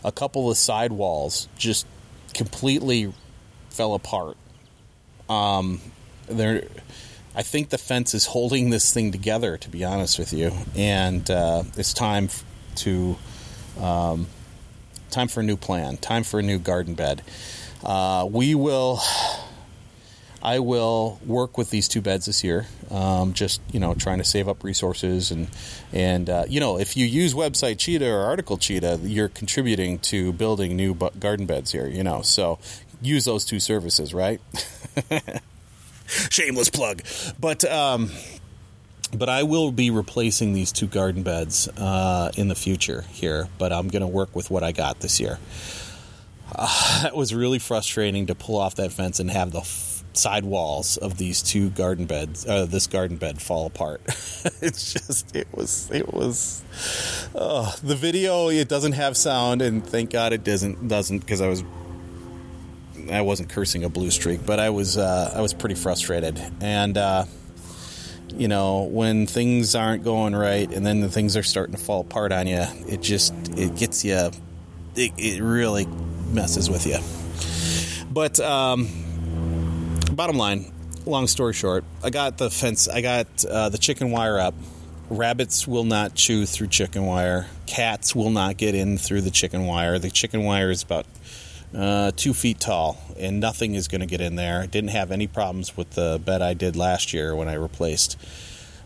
a 0.05 0.13
couple 0.13 0.51
of 0.51 0.57
side 0.57 0.93
walls 0.93 1.49
just 1.57 1.87
completely 2.35 3.13
fell 3.71 3.95
apart. 3.95 4.37
Um, 5.29 5.81
there, 6.29 6.65
I 7.35 7.43
think 7.43 7.71
the 7.71 7.79
fence 7.79 8.15
is 8.15 8.27
holding 8.27 8.71
this 8.71 8.93
thing 8.93 9.13
together. 9.13 9.57
To 9.59 9.69
be 9.69 9.85
honest 9.85 10.19
with 10.19 10.33
you, 10.33 10.53
and 10.77 11.29
uh, 11.31 11.65
it's 11.77 11.93
time 11.93 12.29
to 12.77 13.17
um, 13.81 14.27
time 15.11 15.29
for 15.29 15.41
a 15.41 15.43
new 15.43 15.57
plan. 15.57 15.97
Time 15.97 16.23
for 16.23 16.41
a 16.41 16.43
new 16.43 16.59
garden 16.59 16.95
bed. 16.95 17.23
Uh, 17.85 18.29
we 18.31 18.55
will. 18.55 19.01
I 20.47 20.61
will 20.61 21.19
work 21.27 21.59
with 21.59 21.71
these 21.71 21.89
two 21.89 22.01
beds 22.01 22.27
this 22.27 22.45
year. 22.45 22.69
Um, 22.93 23.33
just 23.33 23.61
you 23.73 23.81
know, 23.81 23.95
trying 23.95 24.19
to 24.19 24.25
save 24.25 24.47
up 24.49 24.63
resources 24.63 25.33
and 25.33 25.49
and 25.93 26.31
uh, 26.31 26.45
you 26.49 26.61
know, 26.61 26.79
if 26.79 26.97
you 26.97 27.05
use 27.05 27.35
website 27.35 27.79
Cheetah 27.79 28.09
or 28.09 28.21
Article 28.21 28.57
Cheetah, 28.57 29.01
you're 29.03 29.29
contributing 29.29 29.99
to 29.99 30.33
building 30.33 30.77
new 30.77 30.95
garden 30.95 31.47
beds 31.47 31.73
here. 31.73 31.89
You 31.89 32.05
know, 32.05 32.23
so 32.23 32.61
use 33.03 33.25
those 33.25 33.45
two 33.45 33.59
services, 33.59 34.15
right? 34.15 34.41
Shameless 36.07 36.71
plug, 36.71 37.03
but 37.41 37.65
um, 37.65 38.13
but 39.13 39.29
I 39.29 39.43
will 39.43 39.73
be 39.73 39.91
replacing 39.91 40.53
these 40.53 40.71
two 40.71 40.87
garden 40.87 41.25
beds 41.25 41.67
uh, 41.77 42.31
in 42.37 42.47
the 42.47 42.55
future 42.55 43.05
here. 43.11 43.49
But 43.59 43.73
I'm 43.73 43.89
going 43.89 44.03
to 44.03 44.07
work 44.07 44.37
with 44.37 44.49
what 44.49 44.63
I 44.63 44.71
got 44.71 45.01
this 45.01 45.19
year. 45.19 45.41
Uh, 46.55 47.01
that 47.03 47.17
was 47.17 47.35
really 47.35 47.59
frustrating 47.59 48.27
to 48.27 48.37
pull 48.37 48.57
off 48.57 48.77
that 48.77 48.93
fence 48.93 49.19
and 49.19 49.29
have 49.29 49.51
the 49.51 49.63
side 50.19 50.45
walls 50.45 50.97
of 50.97 51.19
these 51.19 51.43
two 51.43 51.71
garden 51.71 52.07
beds, 52.07 52.47
uh, 52.47 52.67
this 52.67 52.87
garden 52.87 53.17
bed, 53.17 53.41
fall 53.41 53.67
apart. 53.67 54.01
it's 54.61 54.93
just, 54.93 55.35
it 55.35 55.49
was, 55.53 55.91
it 55.91 56.13
was. 56.13 56.63
Uh, 57.35 57.71
the 57.83 57.95
video 57.97 58.49
it 58.49 58.69
doesn't 58.69 58.93
have 58.93 59.17
sound, 59.17 59.63
and 59.63 59.85
thank 59.87 60.11
God 60.11 60.33
it 60.33 60.45
doesn't 60.45 60.89
doesn't 60.89 61.21
because 61.21 61.41
I 61.41 61.49
was. 61.49 61.65
I 63.11 63.21
wasn't 63.21 63.51
cursing 63.51 63.85
a 63.85 63.89
blue 63.89 64.11
streak, 64.11 64.45
but 64.45 64.59
I 64.59 64.71
was 64.71 64.99
uh, 64.99 65.33
I 65.35 65.41
was 65.41 65.55
pretty 65.55 65.77
frustrated, 65.77 66.41
and 66.61 66.99
uh, 66.99 67.27
you 68.37 68.49
know, 68.49 68.83
when 68.85 69.27
things 69.27 69.75
aren't 69.75 70.05
going 70.05 70.35
right 70.35 70.71
and 70.71 70.85
then 70.85 71.01
the 71.01 71.09
things 71.09 71.37
are 71.37 71.43
starting 71.43 71.75
to 71.75 71.81
fall 71.81 72.01
apart 72.01 72.33
on 72.33 72.47
you, 72.47 72.65
it 72.89 73.01
just 73.01 73.33
it 73.57 73.77
gets 73.77 74.05
you 74.05 74.31
it, 74.95 75.13
it 75.17 75.43
really 75.43 75.87
messes 76.33 76.69
with 76.69 76.87
you. 76.87 76.99
But 78.13 78.41
um, 78.41 78.89
bottom 80.17 80.39
line, 80.39 80.73
long 81.05 81.27
story 81.27 81.53
short, 81.53 81.85
I 82.03 82.09
got 82.09 82.39
the 82.39 82.51
fence, 82.51 82.89
I 82.89 83.03
got 83.03 83.45
uh, 83.45 83.69
the 83.69 83.79
chicken 83.79 84.11
wire 84.11 84.41
up. 84.41 84.55
Rabbits 85.09 85.69
will 85.69 85.85
not 85.85 86.15
chew 86.15 86.47
through 86.47 86.67
chicken 86.69 87.07
wire. 87.07 87.47
Cats 87.67 88.17
will 88.17 88.31
not 88.31 88.57
get 88.57 88.75
in 88.75 88.99
through 88.99 89.21
the 89.21 89.31
chicken 89.31 89.67
wire. 89.67 90.01
The 90.01 90.11
chicken 90.11 90.43
wire 90.43 90.71
is 90.71 90.83
about 90.83 91.07
uh, 91.77 92.11
two 92.17 92.35
feet 92.35 92.59
tall, 92.59 92.99
and 93.17 93.39
nothing 93.39 93.77
is 93.77 93.87
going 93.87 94.01
to 94.01 94.07
get 94.07 94.21
in 94.21 94.35
there. 94.35 94.63
I 94.63 94.67
didn't 94.67 94.91
have 94.91 95.13
any 95.13 95.29
problems 95.29 95.77
with 95.77 95.91
the 95.91 96.21
bed 96.25 96.43
I 96.43 96.55
did 96.55 96.75
last 96.75 97.13
year 97.13 97.37
when 97.37 97.49
I 97.49 97.55
replaced 97.55 98.17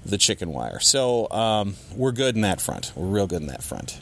the 0.05 0.19
chicken 0.19 0.53
wire. 0.53 0.81
So 0.81 1.31
um, 1.31 1.77
we're 1.95 2.13
good 2.13 2.35
in 2.35 2.43
that 2.43 2.61
front. 2.61 2.93
We're 2.95 3.07
real 3.07 3.27
good 3.27 3.41
in 3.41 3.49
that 3.49 3.63
front. 3.63 3.99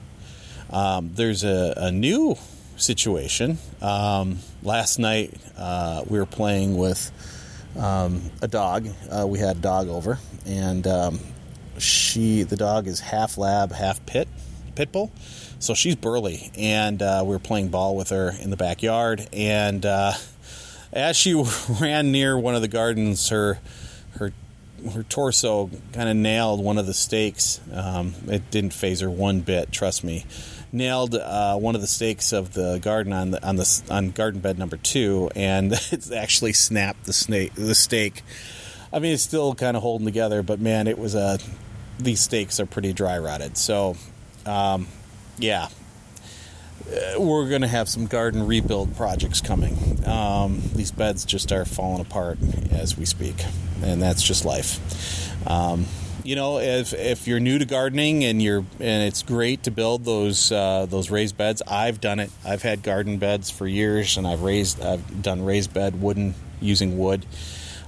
Um, 0.71 1.13
there's 1.15 1.45
a, 1.45 1.75
a, 1.77 1.93
new 1.93 2.37
situation. 2.79 3.59
Um, 3.83 4.39
last 4.63 4.99
night 4.99 5.35
uh, 5.57 6.05
we 6.07 6.19
were 6.19 6.27
playing 6.27 6.77
with 6.77 7.11
um, 7.79 8.31
a 8.41 8.49
dog. 8.49 8.89
Uh, 9.11 9.27
we 9.27 9.39
had 9.39 9.59
a 9.59 9.61
dog 9.61 9.89
over, 9.89 10.19
and 10.47 10.87
um, 10.87 11.21
she, 11.79 12.43
the 12.43 12.57
dog, 12.57 12.87
is 12.87 13.01
half 13.01 13.37
lab, 13.39 13.73
half 13.73 14.05
pit, 14.07 14.29
pit 14.75 14.91
bull 14.91 15.13
so 15.61 15.75
she's 15.75 15.97
burly, 15.97 16.51
and 16.57 17.03
uh, 17.03 17.23
we 17.25 17.31
were 17.31 17.41
playing 17.41 17.69
ball 17.69 17.97
with 17.97 18.11
her 18.11 18.33
in 18.41 18.51
the 18.51 18.57
backyard. 18.57 19.27
And 19.33 19.85
uh, 19.85 20.13
as 20.93 21.17
she 21.17 21.35
ran 21.81 22.13
near 22.13 22.39
one 22.39 22.55
of 22.55 22.63
the 22.63 22.69
gardens, 22.69 23.29
her 23.31 23.59
her 24.19 24.33
her 24.93 25.03
torso 25.03 25.71
kind 25.93 26.09
of 26.09 26.17
nailed 26.17 26.63
one 26.63 26.79
of 26.79 26.87
the 26.87 26.95
stakes. 26.95 27.61
Um, 27.73 28.15
it 28.29 28.51
didn't 28.51 28.73
faze 28.73 29.01
her 29.01 29.11
one 29.11 29.41
bit, 29.41 29.73
trust 29.73 30.05
me. 30.05 30.25
Nailed 30.71 31.15
uh, 31.15 31.57
one 31.57 31.75
of 31.75 31.81
the 31.81 31.87
stakes 31.87 32.33
of 32.33 32.53
the 32.53 32.79
garden 32.79 33.13
on 33.13 33.31
the 33.31 33.47
on 33.47 33.57
the 33.57 33.83
on 33.91 34.11
garden 34.11 34.41
bed 34.41 34.59
number 34.59 34.77
two, 34.77 35.31
and 35.35 35.73
it 35.91 36.13
actually 36.13 36.53
snapped 36.53 37.05
the 37.05 37.13
snake 37.13 37.55
the 37.55 37.75
stake. 37.75 38.23
I 38.93 38.99
mean, 38.99 39.13
it's 39.15 39.23
still 39.23 39.55
kind 39.55 39.77
of 39.77 39.83
holding 39.83 40.07
together, 40.07 40.43
but 40.43 40.61
man, 40.61 40.87
it 40.87 40.99
was 40.99 41.15
a. 41.15 41.39
These 41.99 42.21
stakes 42.21 42.61
are 42.61 42.67
pretty 42.67 42.93
dry 42.93 43.19
rotted, 43.19 43.57
so 43.57 43.97
um, 44.47 44.87
yeah, 45.39 45.69
uh, 46.87 47.21
we're 47.21 47.49
going 47.49 47.63
to 47.63 47.69
have 47.69 47.89
some 47.89 48.07
garden 48.07 48.47
rebuild 48.47 48.97
projects 48.97 49.41
coming. 49.41 50.07
Um, 50.07 50.63
these 50.75 50.91
beds 50.91 51.25
just 51.25 51.53
are 51.53 51.65
falling 51.65 52.01
apart 52.01 52.39
as 52.71 52.97
we 52.97 53.05
speak, 53.05 53.45
and 53.83 54.01
that's 54.01 54.23
just 54.23 54.45
life. 54.45 55.47
Um, 55.49 55.87
you 56.29 56.37
know, 56.37 56.59
if 56.59 56.93
if 56.93 57.27
you're 57.27 57.41
new 57.41 57.59
to 57.59 57.65
gardening 57.65 58.23
and 58.23 58.43
you're 58.43 58.59
and 58.81 59.03
it's 59.03 59.23
great 59.23 59.63
to 59.63 59.71
build 59.71 60.05
those 60.05 60.53
uh, 60.53 60.85
those 60.85 61.11
raised 61.11 61.39
beds. 61.39 61.63
I've 61.67 62.03
done 62.03 62.21
it. 62.21 62.31
I've 62.45 62.61
had 62.61 62.83
garden 62.83 63.17
beds 63.17 63.51
for 63.51 63.67
years, 63.67 64.19
and 64.19 64.27
I've 64.27 64.43
raised 64.43 64.83
I've 64.83 65.23
done 65.23 65.43
raised 65.43 65.73
bed 65.73 66.03
wooden 66.03 66.35
using 66.61 66.99
wood. 66.99 67.25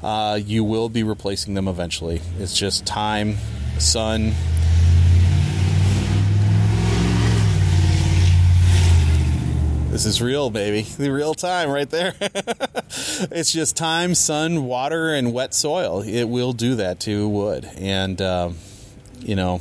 Uh, 0.03 0.41
you 0.43 0.65
will 0.65 0.89
be 0.89 1.03
replacing 1.03 1.53
them 1.53 1.69
eventually. 1.69 2.23
It's 2.39 2.57
just 2.57 2.87
time, 2.87 3.37
sun, 3.79 4.33
This 10.01 10.15
is 10.15 10.23
real, 10.23 10.49
baby. 10.49 10.81
The 10.81 11.13
real 11.13 11.35
time 11.35 11.69
right 11.69 11.89
there. 11.91 12.15
it's 12.19 13.53
just 13.53 13.77
time, 13.77 14.15
sun, 14.15 14.65
water, 14.65 15.13
and 15.13 15.35
wet 15.35 15.53
soil. 15.53 16.01
It 16.01 16.25
will 16.25 16.55
do 16.55 16.77
that 16.77 17.01
to 17.01 17.29
wood. 17.29 17.69
And, 17.77 18.19
um, 18.23 18.57
you 19.19 19.37
know, 19.37 19.61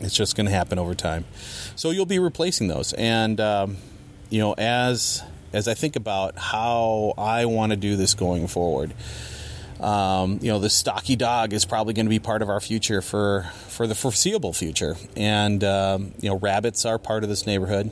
it's 0.00 0.14
just 0.14 0.34
going 0.34 0.46
to 0.46 0.50
happen 0.50 0.78
over 0.78 0.94
time. 0.94 1.26
So 1.76 1.90
you'll 1.90 2.06
be 2.06 2.20
replacing 2.20 2.68
those. 2.68 2.94
And, 2.94 3.38
um, 3.38 3.76
you 4.30 4.38
know, 4.38 4.54
as 4.56 5.22
as 5.52 5.68
I 5.68 5.74
think 5.74 5.96
about 5.96 6.38
how 6.38 7.12
I 7.18 7.44
want 7.44 7.72
to 7.72 7.76
do 7.76 7.96
this 7.96 8.14
going 8.14 8.46
forward, 8.46 8.94
um, 9.78 10.38
you 10.40 10.50
know, 10.50 10.58
the 10.58 10.70
stocky 10.70 11.16
dog 11.16 11.52
is 11.52 11.66
probably 11.66 11.92
going 11.92 12.06
to 12.06 12.10
be 12.10 12.18
part 12.18 12.40
of 12.40 12.48
our 12.48 12.60
future 12.62 13.02
for 13.02 13.42
for 13.68 13.86
the 13.86 13.94
foreseeable 13.94 14.54
future. 14.54 14.96
And 15.18 15.62
um, 15.62 16.14
you 16.18 16.30
know, 16.30 16.38
rabbits 16.38 16.86
are 16.86 16.98
part 16.98 17.24
of 17.24 17.28
this 17.28 17.46
neighborhood. 17.46 17.90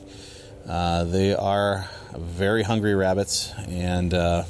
Uh, 0.71 1.03
they 1.03 1.35
are 1.35 1.89
very 2.17 2.63
hungry 2.63 2.95
rabbits, 2.95 3.53
and 3.67 4.15
uh, 4.15 4.45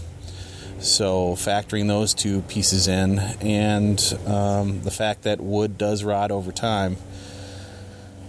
so 0.79 1.31
factoring 1.31 1.89
those 1.89 2.13
two 2.13 2.43
pieces 2.43 2.89
in, 2.89 3.19
and 3.41 4.19
um, 4.27 4.83
the 4.83 4.91
fact 4.91 5.23
that 5.23 5.41
wood 5.41 5.79
does 5.79 6.05
rot 6.05 6.31
over 6.31 6.53
time, 6.53 6.99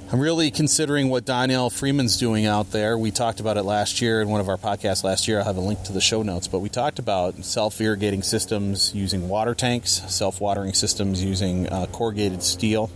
I'm 0.10 0.22
really 0.22 0.52
considering 0.52 1.10
what 1.10 1.26
Donnell 1.26 1.70
Freeman's 1.70 2.18
doing 2.18 2.46
out 2.46 2.72
there. 2.72 2.98
We 2.98 3.12
talked 3.12 3.42
about 3.42 3.58
it 3.58 3.64
last 3.64 4.02
year 4.02 4.22
in 4.22 4.30
one 4.30 4.40
of 4.40 4.48
our 4.48 4.58
podcasts 4.58 5.04
last 5.04 5.28
year. 5.28 5.40
I'll 5.40 5.46
have 5.46 5.58
a 5.58 5.60
link 5.62 5.84
to 5.84 5.92
the 5.92 6.00
show 6.00 6.24
notes, 6.24 6.48
but 6.48 6.60
we 6.60 6.70
talked 6.70 6.98
about 6.98 7.44
self 7.44 7.82
irrigating 7.82 8.24
systems 8.24 8.96
using 8.96 9.28
water 9.28 9.54
tanks, 9.54 10.02
self 10.08 10.40
watering 10.40 10.74
systems 10.74 11.22
using 11.22 11.68
uh, 11.68 11.88
corrugated 11.88 12.42
steel. 12.42 12.90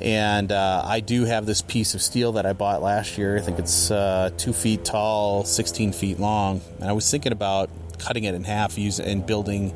And 0.00 0.50
uh, 0.50 0.82
I 0.84 1.00
do 1.00 1.24
have 1.24 1.44
this 1.44 1.60
piece 1.60 1.94
of 1.94 2.00
steel 2.00 2.32
that 2.32 2.46
I 2.46 2.54
bought 2.54 2.82
last 2.82 3.18
year. 3.18 3.36
I 3.36 3.40
think 3.40 3.58
it's 3.58 3.90
uh, 3.90 4.30
two 4.36 4.52
feet 4.52 4.84
tall, 4.84 5.44
16 5.44 5.92
feet 5.92 6.18
long. 6.18 6.62
And 6.80 6.88
I 6.88 6.92
was 6.92 7.10
thinking 7.10 7.32
about 7.32 7.68
cutting 7.98 8.24
it 8.24 8.34
in 8.34 8.44
half 8.44 8.78
using, 8.78 9.06
and 9.06 9.26
building 9.26 9.74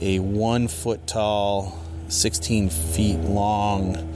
a 0.00 0.18
one 0.18 0.68
foot 0.68 1.06
tall, 1.06 1.78
16 2.08 2.68
feet 2.68 3.18
long 3.20 4.14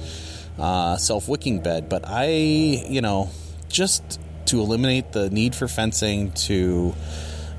uh, 0.58 0.96
self 0.98 1.28
wicking 1.28 1.60
bed. 1.60 1.88
But 1.88 2.04
I, 2.06 2.26
you 2.26 3.00
know, 3.00 3.30
just 3.68 4.20
to 4.46 4.60
eliminate 4.60 5.12
the 5.12 5.30
need 5.30 5.54
for 5.54 5.68
fencing, 5.68 6.32
to 6.32 6.94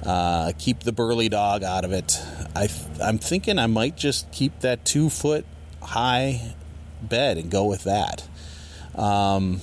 uh, 0.03 0.53
keep 0.59 0.81
the 0.81 0.91
burly 0.91 1.29
dog 1.29 1.63
out 1.63 1.83
of 1.83 1.91
it, 1.91 2.21
I, 2.55 2.69
I'm 3.03 3.17
thinking 3.17 3.57
I 3.57 3.67
might 3.67 3.97
just 3.97 4.31
keep 4.31 4.59
that 4.59 4.85
two 4.85 5.09
foot 5.09 5.45
high 5.81 6.53
bed 7.01 7.37
and 7.37 7.49
go 7.49 7.65
with 7.65 7.83
that. 7.83 8.27
Um, 8.95 9.61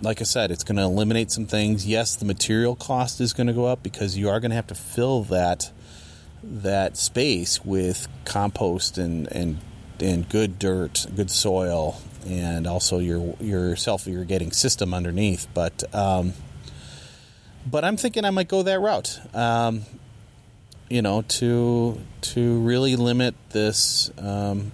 like 0.00 0.20
I 0.20 0.24
said, 0.24 0.50
it's 0.50 0.64
going 0.64 0.76
to 0.76 0.82
eliminate 0.82 1.30
some 1.30 1.46
things. 1.46 1.86
Yes, 1.86 2.16
the 2.16 2.24
material 2.24 2.74
cost 2.74 3.20
is 3.20 3.32
going 3.32 3.46
to 3.46 3.52
go 3.52 3.66
up 3.66 3.82
because 3.82 4.18
you 4.18 4.28
are 4.28 4.40
going 4.40 4.50
to 4.50 4.56
have 4.56 4.66
to 4.68 4.74
fill 4.74 5.22
that 5.24 5.70
that 6.44 6.96
space 6.96 7.64
with 7.64 8.08
compost 8.24 8.98
and 8.98 9.30
and 9.30 9.58
and 10.00 10.28
good 10.28 10.58
dirt, 10.58 11.06
good 11.14 11.30
soil, 11.30 12.00
and 12.26 12.66
also 12.66 12.98
your 12.98 13.36
your 13.40 13.76
self 13.76 14.08
irrigating 14.08 14.50
system 14.50 14.92
underneath. 14.92 15.46
But 15.54 15.84
um, 15.94 16.32
but 17.64 17.84
I'm 17.84 17.96
thinking 17.96 18.24
I 18.24 18.30
might 18.30 18.48
go 18.48 18.62
that 18.64 18.80
route. 18.80 19.20
Um, 19.34 19.82
you 20.88 21.02
know, 21.02 21.22
to 21.22 22.00
to 22.20 22.58
really 22.60 22.96
limit 22.96 23.34
this 23.50 24.10
um, 24.18 24.72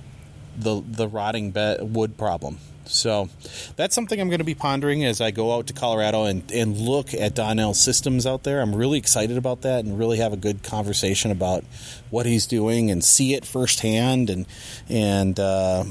the 0.59 0.83
the 0.87 1.09
rotting 1.09 1.51
bed, 1.51 1.95
wood 1.95 2.17
problem. 2.17 2.59
So 2.89 3.29
that's 3.77 3.95
something 3.95 4.19
I'm 4.21 4.29
going 4.29 4.39
to 4.39 4.45
be 4.45 4.55
pondering 4.55 5.05
as 5.05 5.21
I 5.21 5.31
go 5.31 5.55
out 5.55 5.67
to 5.67 5.75
Colorado 5.75 6.25
and, 6.25 6.51
and 6.51 6.77
look 6.77 7.13
at 7.13 7.35
Donnell 7.35 7.75
systems 7.75 8.27
out 8.27 8.45
there. 8.45 8.61
I'm 8.61 8.75
really 8.75 8.99
excited 8.99 9.37
about 9.37 9.63
that 9.63 9.85
and 9.85 9.99
really 9.99 10.19
have 10.19 10.33
a 10.33 10.39
good 10.39 10.63
conversation 10.63 11.31
about 11.31 11.65
what 12.11 12.25
he's 12.25 12.47
doing 12.47 12.91
and 12.91 13.05
see 13.05 13.35
it 13.35 13.45
firsthand 13.45 14.31
and 14.31 14.47
and 14.89 15.39
uh, 15.39 15.85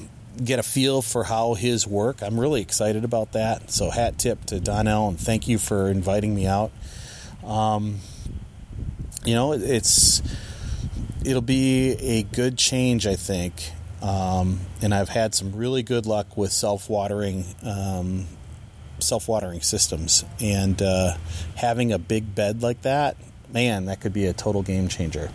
get 0.44 0.60
a 0.60 0.64
feel 0.64 1.02
for 1.02 1.24
how 1.24 1.54
his 1.54 1.86
work. 1.88 2.22
I'm 2.22 2.40
really 2.40 2.62
excited 2.62 3.04
about 3.04 3.34
that. 3.34 3.72
So 3.72 3.90
hat 3.90 4.18
tip 4.18 4.46
to 4.46 4.60
Donnell 4.60 5.10
and 5.10 5.20
thank 5.20 5.48
you 5.48 5.60
for 5.60 5.90
inviting 5.90 6.34
me 6.34 6.48
out. 6.48 6.72
Um, 7.46 8.00
you 9.24 9.36
know, 9.36 9.54
it's 9.54 10.22
it'll 11.24 11.42
be 11.42 11.92
a 12.00 12.24
good 12.24 12.58
change, 12.58 13.06
I 13.06 13.16
think. 13.16 13.72
Um, 14.02 14.60
and 14.82 14.94
I've 14.94 15.10
had 15.10 15.34
some 15.34 15.56
really 15.56 15.84
good 15.84 16.06
luck 16.06 16.38
with 16.38 16.52
self 16.52 16.90
watering 16.90 17.46
um, 17.64 18.28
self 19.00 19.28
watering 19.28 19.62
systems, 19.62 20.24
and 20.40 20.82
uh, 20.82 21.16
having 21.56 21.92
a 21.92 22.00
big 22.00 22.36
bed 22.36 22.62
like 22.62 22.82
that, 22.84 23.18
man, 23.52 23.86
that 23.86 24.00
could 24.00 24.14
be 24.14 24.26
a 24.26 24.34
total 24.34 24.62
game 24.62 24.88
changer. 24.88 25.30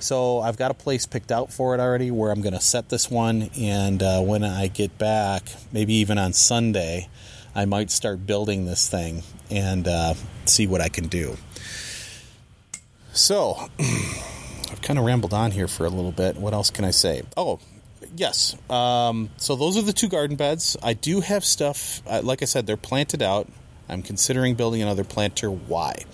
So 0.00 0.40
I've 0.40 0.56
got 0.56 0.70
a 0.70 0.74
place 0.74 1.06
picked 1.06 1.30
out 1.30 1.52
for 1.52 1.74
it 1.74 1.80
already 1.80 2.10
where 2.10 2.30
I'm 2.30 2.40
going 2.40 2.54
to 2.54 2.60
set 2.60 2.88
this 2.88 3.10
one, 3.10 3.50
and 3.58 4.02
uh, 4.02 4.20
when 4.22 4.44
I 4.44 4.68
get 4.68 4.96
back, 4.98 5.44
maybe 5.72 5.94
even 5.94 6.18
on 6.18 6.32
Sunday, 6.32 7.08
I 7.54 7.64
might 7.64 7.90
start 7.90 8.26
building 8.26 8.66
this 8.66 8.88
thing 8.88 9.22
and 9.50 9.86
uh, 9.86 10.14
see 10.46 10.66
what 10.66 10.80
I 10.80 10.88
can 10.88 11.08
do. 11.08 11.36
So. 13.12 13.68
I've 14.70 14.82
kind 14.82 15.00
of 15.00 15.04
rambled 15.04 15.34
on 15.34 15.50
here 15.50 15.66
for 15.66 15.84
a 15.84 15.88
little 15.88 16.12
bit. 16.12 16.36
What 16.36 16.54
else 16.54 16.70
can 16.70 16.84
I 16.84 16.92
say? 16.92 17.22
Oh, 17.36 17.58
yes. 18.14 18.56
Um, 18.70 19.30
so 19.36 19.56
those 19.56 19.76
are 19.76 19.82
the 19.82 19.92
two 19.92 20.08
garden 20.08 20.36
beds. 20.36 20.76
I 20.82 20.94
do 20.94 21.20
have 21.20 21.44
stuff. 21.44 22.02
Uh, 22.06 22.20
like 22.22 22.42
I 22.42 22.44
said, 22.44 22.66
they're 22.66 22.76
planted 22.76 23.22
out. 23.22 23.48
I'm 23.88 24.02
considering 24.02 24.54
building 24.54 24.82
another 24.82 25.04
planter. 25.04 25.50
Why? 25.50 26.04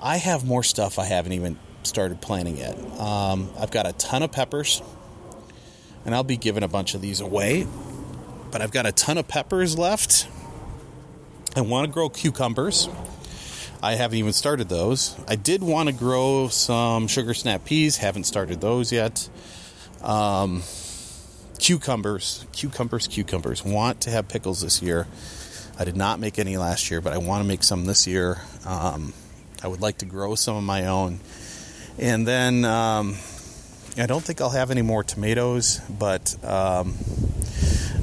I 0.00 0.16
have 0.16 0.44
more 0.44 0.62
stuff 0.62 0.98
I 0.98 1.04
haven't 1.04 1.32
even 1.32 1.58
started 1.82 2.20
planting 2.20 2.58
yet. 2.58 2.78
Um, 2.98 3.50
I've 3.58 3.70
got 3.70 3.86
a 3.86 3.92
ton 3.92 4.22
of 4.22 4.32
peppers, 4.32 4.82
and 6.04 6.14
I'll 6.14 6.24
be 6.24 6.36
giving 6.36 6.62
a 6.62 6.68
bunch 6.68 6.94
of 6.94 7.00
these 7.00 7.20
away. 7.20 7.66
But 8.50 8.60
I've 8.60 8.72
got 8.72 8.86
a 8.86 8.92
ton 8.92 9.18
of 9.18 9.28
peppers 9.28 9.78
left. 9.78 10.28
I 11.56 11.60
want 11.60 11.86
to 11.86 11.92
grow 11.92 12.08
cucumbers. 12.08 12.88
I 13.82 13.94
haven't 13.94 14.18
even 14.18 14.32
started 14.32 14.68
those. 14.68 15.16
I 15.26 15.36
did 15.36 15.62
want 15.62 15.88
to 15.88 15.94
grow 15.94 16.48
some 16.48 17.08
sugar 17.08 17.34
snap 17.34 17.64
peas. 17.64 17.96
Haven't 17.96 18.24
started 18.24 18.60
those 18.60 18.92
yet. 18.92 19.28
Um, 20.02 20.62
cucumbers, 21.58 22.46
cucumbers, 22.52 23.06
cucumbers. 23.06 23.64
Want 23.64 24.02
to 24.02 24.10
have 24.10 24.28
pickles 24.28 24.60
this 24.60 24.82
year. 24.82 25.06
I 25.78 25.84
did 25.84 25.96
not 25.96 26.20
make 26.20 26.38
any 26.38 26.56
last 26.56 26.90
year, 26.90 27.00
but 27.00 27.12
I 27.12 27.18
want 27.18 27.42
to 27.42 27.48
make 27.48 27.62
some 27.62 27.86
this 27.86 28.06
year. 28.06 28.40
Um, 28.66 29.12
I 29.62 29.68
would 29.68 29.80
like 29.80 29.98
to 29.98 30.04
grow 30.04 30.34
some 30.34 30.56
of 30.56 30.64
my 30.64 30.86
own. 30.86 31.20
And 31.98 32.26
then 32.26 32.64
um, 32.64 33.16
I 33.96 34.06
don't 34.06 34.22
think 34.22 34.40
I'll 34.40 34.50
have 34.50 34.70
any 34.70 34.82
more 34.82 35.04
tomatoes, 35.04 35.80
but 35.88 36.34
um, 36.44 36.94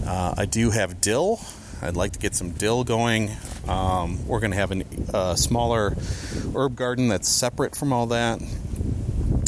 uh, 0.05 0.35
I 0.37 0.45
do 0.45 0.71
have 0.71 1.01
dill. 1.01 1.39
I'd 1.81 1.95
like 1.95 2.13
to 2.13 2.19
get 2.19 2.35
some 2.35 2.51
dill 2.51 2.83
going. 2.83 3.31
Um, 3.67 4.27
we're 4.27 4.39
going 4.39 4.51
to 4.51 4.57
have 4.57 4.71
a 4.71 4.83
uh, 5.13 5.35
smaller 5.35 5.95
herb 6.55 6.75
garden 6.75 7.07
that's 7.07 7.27
separate 7.27 7.75
from 7.75 7.93
all 7.93 8.07
that. 8.07 8.41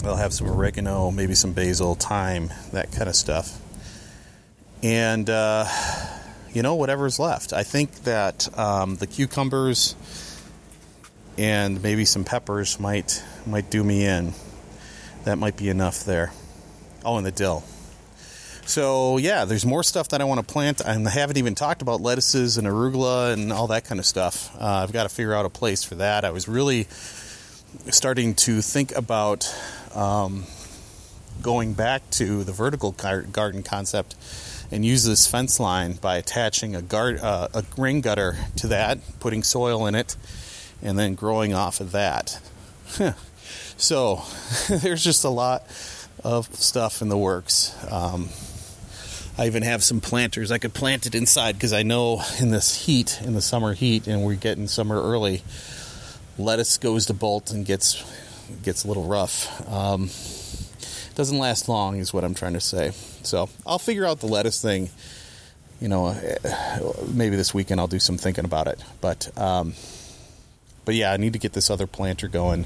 I'll 0.03 0.15
have 0.15 0.33
some 0.33 0.49
oregano, 0.49 1.11
maybe 1.11 1.35
some 1.35 1.53
basil, 1.53 1.95
thyme, 1.95 2.51
that 2.71 2.91
kind 2.91 3.07
of 3.07 3.15
stuff 3.15 3.60
and 4.83 5.29
uh, 5.29 5.65
you 6.53 6.61
know 6.61 6.75
whatever's 6.75 7.19
left. 7.19 7.53
I 7.53 7.63
think 7.63 8.03
that 8.03 8.57
um, 8.57 8.95
the 8.95 9.07
cucumbers 9.07 9.95
and 11.37 11.81
maybe 11.81 12.05
some 12.05 12.23
peppers 12.23 12.79
might 12.79 13.23
might 13.45 13.69
do 13.69 13.83
me 13.83 14.05
in. 14.05 14.33
That 15.23 15.37
might 15.37 15.57
be 15.57 15.69
enough 15.69 16.03
there. 16.03 16.31
Oh, 17.05 17.17
and 17.17 17.25
the 17.25 17.31
dill. 17.31 17.63
So 18.65 19.17
yeah, 19.17 19.45
there's 19.45 19.65
more 19.65 19.83
stuff 19.83 20.09
that 20.09 20.21
I 20.21 20.23
want 20.23 20.45
to 20.45 20.53
plant. 20.53 20.85
I 20.85 20.93
haven't 20.93 21.37
even 21.37 21.55
talked 21.55 21.81
about 21.81 22.01
lettuces 22.01 22.57
and 22.57 22.67
arugula 22.67 23.33
and 23.33 23.51
all 23.51 23.67
that 23.67 23.85
kind 23.85 23.99
of 23.99 24.05
stuff. 24.05 24.55
Uh, 24.55 24.83
I've 24.83 24.93
got 24.93 25.03
to 25.03 25.09
figure 25.09 25.33
out 25.33 25.45
a 25.45 25.49
place 25.49 25.83
for 25.83 25.95
that. 25.95 26.25
I 26.25 26.31
was 26.31 26.47
really 26.47 26.87
starting 27.89 28.35
to 28.35 28.61
think 28.61 28.95
about 28.95 29.53
um, 29.95 30.45
going 31.41 31.73
back 31.73 32.07
to 32.11 32.43
the 32.43 32.51
vertical 32.51 32.91
garden 32.91 33.63
concept 33.63 34.15
and 34.71 34.85
use 34.85 35.03
this 35.03 35.27
fence 35.27 35.59
line 35.59 35.93
by 35.93 36.15
attaching 36.17 36.75
a, 36.75 36.81
guard, 36.81 37.19
uh, 37.19 37.49
a 37.53 37.63
rain 37.77 38.01
gutter 38.01 38.37
to 38.57 38.67
that, 38.67 38.97
putting 39.19 39.43
soil 39.43 39.85
in 39.85 39.95
it, 39.95 40.15
and 40.81 40.97
then 40.97 41.13
growing 41.13 41.53
off 41.53 41.79
of 41.81 41.91
that. 41.91 42.39
so 43.77 44.21
there's 44.69 45.03
just 45.03 45.23
a 45.23 45.29
lot 45.29 45.63
of 46.23 46.53
stuff 46.55 47.01
in 47.01 47.09
the 47.09 47.17
works. 47.17 47.75
Um, 47.91 48.29
I 49.37 49.47
even 49.47 49.63
have 49.63 49.83
some 49.83 50.01
planters. 50.01 50.51
I 50.51 50.57
could 50.57 50.73
plant 50.73 51.05
it 51.05 51.15
inside 51.15 51.53
because 51.53 51.73
I 51.73 51.83
know 51.83 52.21
in 52.39 52.51
this 52.51 52.85
heat, 52.85 53.19
in 53.23 53.33
the 53.33 53.41
summer 53.41 53.73
heat, 53.73 54.07
and 54.07 54.23
we're 54.23 54.35
getting 54.35 54.67
summer 54.67 55.01
early, 55.01 55.41
lettuce 56.37 56.77
goes 56.77 57.05
to 57.07 57.13
bolt 57.13 57.51
and 57.51 57.65
gets 57.65 58.03
gets 58.63 58.83
a 58.83 58.87
little 58.87 59.05
rough. 59.05 59.67
Um, 59.71 60.09
doesn't 61.21 61.37
last 61.37 61.69
long, 61.69 61.97
is 61.97 62.11
what 62.11 62.23
I'm 62.23 62.33
trying 62.33 62.53
to 62.53 62.59
say. 62.59 62.93
So 63.21 63.47
I'll 63.63 63.77
figure 63.77 64.07
out 64.07 64.21
the 64.21 64.25
lettuce 64.25 64.59
thing. 64.59 64.89
You 65.79 65.87
know, 65.87 66.07
uh, 66.07 66.93
maybe 67.13 67.35
this 67.35 67.53
weekend 67.53 67.79
I'll 67.79 67.85
do 67.85 67.99
some 67.99 68.17
thinking 68.17 68.43
about 68.43 68.65
it. 68.65 68.83
But 69.01 69.29
um, 69.37 69.75
but 70.83 70.95
yeah, 70.95 71.11
I 71.11 71.17
need 71.17 71.33
to 71.33 71.39
get 71.39 71.53
this 71.53 71.69
other 71.69 71.85
planter 71.85 72.27
going 72.27 72.65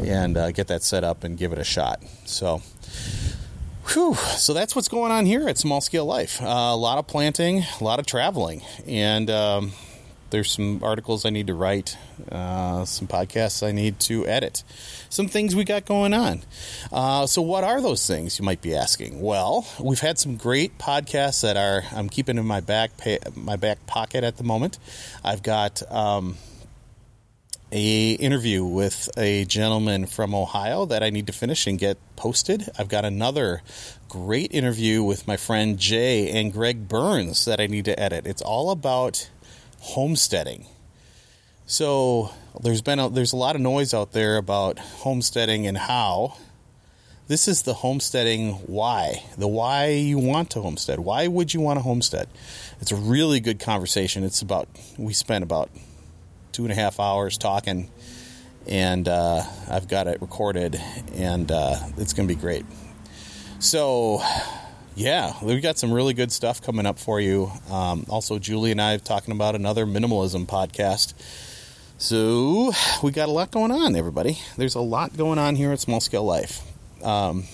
and 0.00 0.36
uh, 0.36 0.52
get 0.52 0.68
that 0.68 0.84
set 0.84 1.02
up 1.02 1.24
and 1.24 1.36
give 1.36 1.52
it 1.52 1.58
a 1.58 1.64
shot. 1.64 2.00
So. 2.24 2.62
Whew. 3.88 4.14
So 4.14 4.54
that's 4.54 4.76
what's 4.76 4.86
going 4.86 5.10
on 5.10 5.26
here 5.26 5.48
at 5.48 5.58
Small 5.58 5.80
Scale 5.80 6.06
Life. 6.06 6.40
Uh, 6.40 6.46
a 6.46 6.76
lot 6.76 6.98
of 6.98 7.08
planting, 7.08 7.64
a 7.80 7.82
lot 7.82 7.98
of 7.98 8.06
traveling, 8.06 8.62
and 8.86 9.28
um, 9.28 9.72
there's 10.32 10.50
some 10.50 10.82
articles 10.82 11.24
I 11.24 11.30
need 11.30 11.46
to 11.46 11.54
write, 11.54 11.96
uh, 12.32 12.84
some 12.84 13.06
podcasts 13.06 13.64
I 13.64 13.70
need 13.70 14.00
to 14.00 14.26
edit, 14.26 14.64
some 15.08 15.28
things 15.28 15.54
we 15.54 15.62
got 15.62 15.84
going 15.84 16.14
on. 16.14 16.42
Uh, 16.90 17.26
so, 17.26 17.40
what 17.42 17.62
are 17.62 17.80
those 17.80 18.04
things? 18.04 18.38
You 18.38 18.44
might 18.44 18.62
be 18.62 18.74
asking. 18.74 19.20
Well, 19.20 19.66
we've 19.78 20.00
had 20.00 20.18
some 20.18 20.36
great 20.36 20.78
podcasts 20.78 21.42
that 21.42 21.56
are 21.56 21.84
I'm 21.92 22.08
keeping 22.08 22.38
in 22.38 22.46
my 22.46 22.60
back 22.60 22.90
my 23.36 23.56
back 23.56 23.86
pocket 23.86 24.24
at 24.24 24.38
the 24.38 24.44
moment. 24.44 24.78
I've 25.22 25.44
got. 25.44 25.82
Um, 25.92 26.36
a 27.74 28.12
interview 28.12 28.62
with 28.62 29.08
a 29.16 29.46
gentleman 29.46 30.04
from 30.04 30.34
Ohio 30.34 30.84
that 30.84 31.02
I 31.02 31.08
need 31.08 31.26
to 31.28 31.32
finish 31.32 31.66
and 31.66 31.78
get 31.78 31.96
posted. 32.16 32.68
I've 32.78 32.88
got 32.88 33.06
another 33.06 33.62
great 34.10 34.52
interview 34.52 35.02
with 35.02 35.26
my 35.26 35.38
friend 35.38 35.78
Jay 35.78 36.28
and 36.28 36.52
Greg 36.52 36.86
Burns 36.86 37.46
that 37.46 37.60
I 37.60 37.66
need 37.68 37.86
to 37.86 37.98
edit. 37.98 38.26
It's 38.26 38.42
all 38.42 38.70
about 38.70 39.30
homesteading. 39.82 40.64
So 41.66 42.30
there's 42.60 42.82
been 42.82 43.00
a, 43.00 43.08
there's 43.08 43.32
a 43.32 43.36
lot 43.36 43.56
of 43.56 43.60
noise 43.60 43.92
out 43.92 44.12
there 44.12 44.36
about 44.36 44.78
homesteading 44.78 45.66
and 45.66 45.76
how. 45.76 46.36
This 47.26 47.48
is 47.48 47.62
the 47.62 47.74
homesteading 47.74 48.52
why, 48.66 49.24
the 49.36 49.48
why 49.48 49.88
you 49.88 50.18
want 50.18 50.50
to 50.50 50.60
homestead. 50.60 51.00
Why 51.00 51.26
would 51.26 51.52
you 51.52 51.60
want 51.60 51.78
to 51.78 51.82
homestead? 51.82 52.28
It's 52.80 52.92
a 52.92 52.96
really 52.96 53.40
good 53.40 53.58
conversation. 53.58 54.22
It's 54.22 54.40
about 54.40 54.68
we 54.98 55.12
spent 55.14 55.42
about 55.42 55.70
two 56.52 56.62
and 56.62 56.72
a 56.72 56.74
half 56.76 57.00
hours 57.00 57.36
talking, 57.36 57.90
and 58.68 59.08
uh, 59.08 59.42
I've 59.68 59.88
got 59.88 60.06
it 60.06 60.20
recorded, 60.20 60.80
and 61.14 61.50
uh, 61.50 61.76
it's 61.96 62.12
going 62.12 62.28
to 62.28 62.34
be 62.34 62.40
great. 62.40 62.66
So, 63.58 64.22
yeah, 64.94 65.32
we've 65.42 65.62
got 65.62 65.78
some 65.78 65.92
really 65.92 66.14
good 66.14 66.32
stuff 66.32 66.62
coming 66.62 66.86
up 66.86 66.98
for 66.98 67.20
you. 67.20 67.50
Um, 67.70 68.04
also, 68.08 68.38
Julie 68.38 68.72
and 68.72 68.80
I 68.80 68.94
are 68.94 68.98
talking 68.98 69.32
about 69.32 69.54
another 69.54 69.86
minimalism 69.86 70.46
podcast. 70.46 71.14
So, 71.98 72.72
we 73.02 73.12
got 73.12 73.28
a 73.28 73.32
lot 73.32 73.50
going 73.50 73.70
on, 73.70 73.96
everybody. 73.96 74.38
There's 74.56 74.74
a 74.74 74.80
lot 74.80 75.16
going 75.16 75.38
on 75.38 75.56
here 75.56 75.72
at 75.72 75.80
Small 75.80 76.00
Scale 76.00 76.24
Life. 76.24 76.60
Um, 77.02 77.44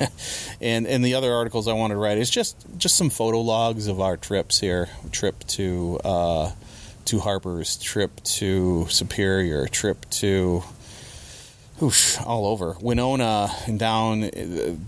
and 0.60 0.86
and 0.86 1.04
the 1.04 1.14
other 1.14 1.32
articles 1.32 1.68
I 1.68 1.72
wanted 1.72 1.94
to 1.94 2.00
write 2.00 2.18
is 2.18 2.30
just 2.30 2.56
just 2.76 2.96
some 2.96 3.10
photo 3.10 3.40
logs 3.40 3.86
of 3.86 4.00
our 4.00 4.16
trips 4.16 4.58
here. 4.58 4.88
Trip 5.12 5.38
to 5.48 6.00
uh, 6.04 6.50
to 7.06 7.20
Harper's, 7.20 7.76
trip 7.76 8.22
to 8.24 8.86
Superior, 8.88 9.66
trip 9.66 10.04
to 10.10 10.62
oof, 11.82 12.20
all 12.26 12.46
over 12.46 12.76
Winona 12.80 13.48
and 13.66 13.78
down 13.78 14.30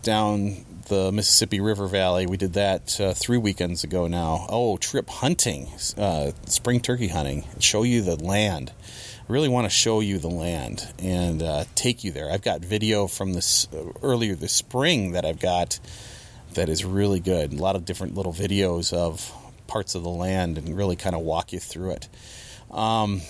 down 0.03 0.65
the 0.91 1.13
Mississippi 1.13 1.61
River 1.61 1.87
Valley. 1.87 2.27
We 2.27 2.37
did 2.37 2.55
that 2.55 3.01
uh, 3.01 3.15
three 3.15 3.39
weekends 3.39 3.85
ago 3.85 4.09
now. 4.09 4.45
Oh, 4.49 4.77
trip 4.77 5.09
hunting, 5.09 5.69
uh, 5.97 6.33
spring 6.47 6.81
turkey 6.81 7.07
hunting. 7.07 7.45
Show 7.61 7.85
you 7.85 8.03
the 8.03 8.17
land. 8.17 8.73
I 8.77 9.33
really 9.33 9.49
want 9.49 9.67
to 9.67 9.71
show 9.71 10.01
you 10.01 10.19
the 10.19 10.29
land 10.29 10.93
and 10.99 11.45
uh, 11.45 11.65
take 11.77 12.03
you 12.03 12.11
there. 12.11 12.29
I've 12.31 12.43
got 12.43 12.61
video 12.61 13.07
from 13.07 13.35
this 13.35 13.69
uh, 13.73 13.93
earlier 14.03 14.35
this 14.35 14.53
spring 14.53 15.13
that 15.13 15.25
I've 15.25 15.39
got 15.39 15.79
that 16.55 16.69
is 16.69 16.85
really 16.85 17.21
good. 17.21 17.53
A 17.53 17.57
lot 17.57 17.77
of 17.77 17.85
different 17.85 18.17
little 18.17 18.33
videos 18.33 18.93
of 18.93 19.33
parts 19.69 19.95
of 19.95 20.03
the 20.03 20.11
land 20.11 20.59
and 20.59 20.77
really 20.77 20.97
kind 20.97 21.15
of 21.15 21.23
walk 21.23 21.53
you 21.53 21.61
through 21.61 21.93
it. 21.93 22.09
Um, 22.73 23.23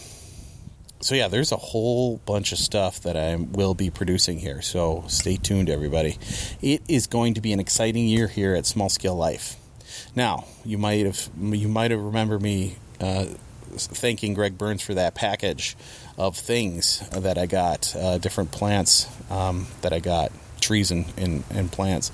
so 1.00 1.14
yeah, 1.14 1.28
there's 1.28 1.50
a 1.50 1.56
whole 1.56 2.18
bunch 2.26 2.52
of 2.52 2.58
stuff 2.58 3.00
that 3.00 3.16
I 3.16 3.34
will 3.36 3.74
be 3.74 3.90
producing 3.90 4.38
here. 4.38 4.60
So 4.60 5.04
stay 5.08 5.36
tuned, 5.36 5.70
everybody. 5.70 6.18
It 6.60 6.82
is 6.88 7.06
going 7.06 7.34
to 7.34 7.40
be 7.40 7.52
an 7.52 7.60
exciting 7.60 8.06
year 8.06 8.28
here 8.28 8.54
at 8.54 8.66
Small 8.66 8.90
Scale 8.90 9.16
Life. 9.16 9.56
Now, 10.14 10.44
you 10.64 10.76
might 10.76 11.06
have 11.06 11.28
you 11.40 11.68
might 11.68 11.90
have 11.90 12.00
remember 12.00 12.38
me 12.38 12.76
uh, 13.00 13.26
thanking 13.72 14.34
Greg 14.34 14.58
Burns 14.58 14.82
for 14.82 14.94
that 14.94 15.14
package 15.14 15.76
of 16.18 16.36
things 16.36 17.08
that 17.10 17.38
I 17.38 17.46
got, 17.46 17.94
uh, 17.96 18.18
different 18.18 18.50
plants 18.50 19.06
um, 19.30 19.68
that 19.80 19.92
I 19.92 20.00
got, 20.00 20.32
trees 20.60 20.90
and, 20.90 21.06
and, 21.16 21.44
and 21.50 21.72
plants. 21.72 22.10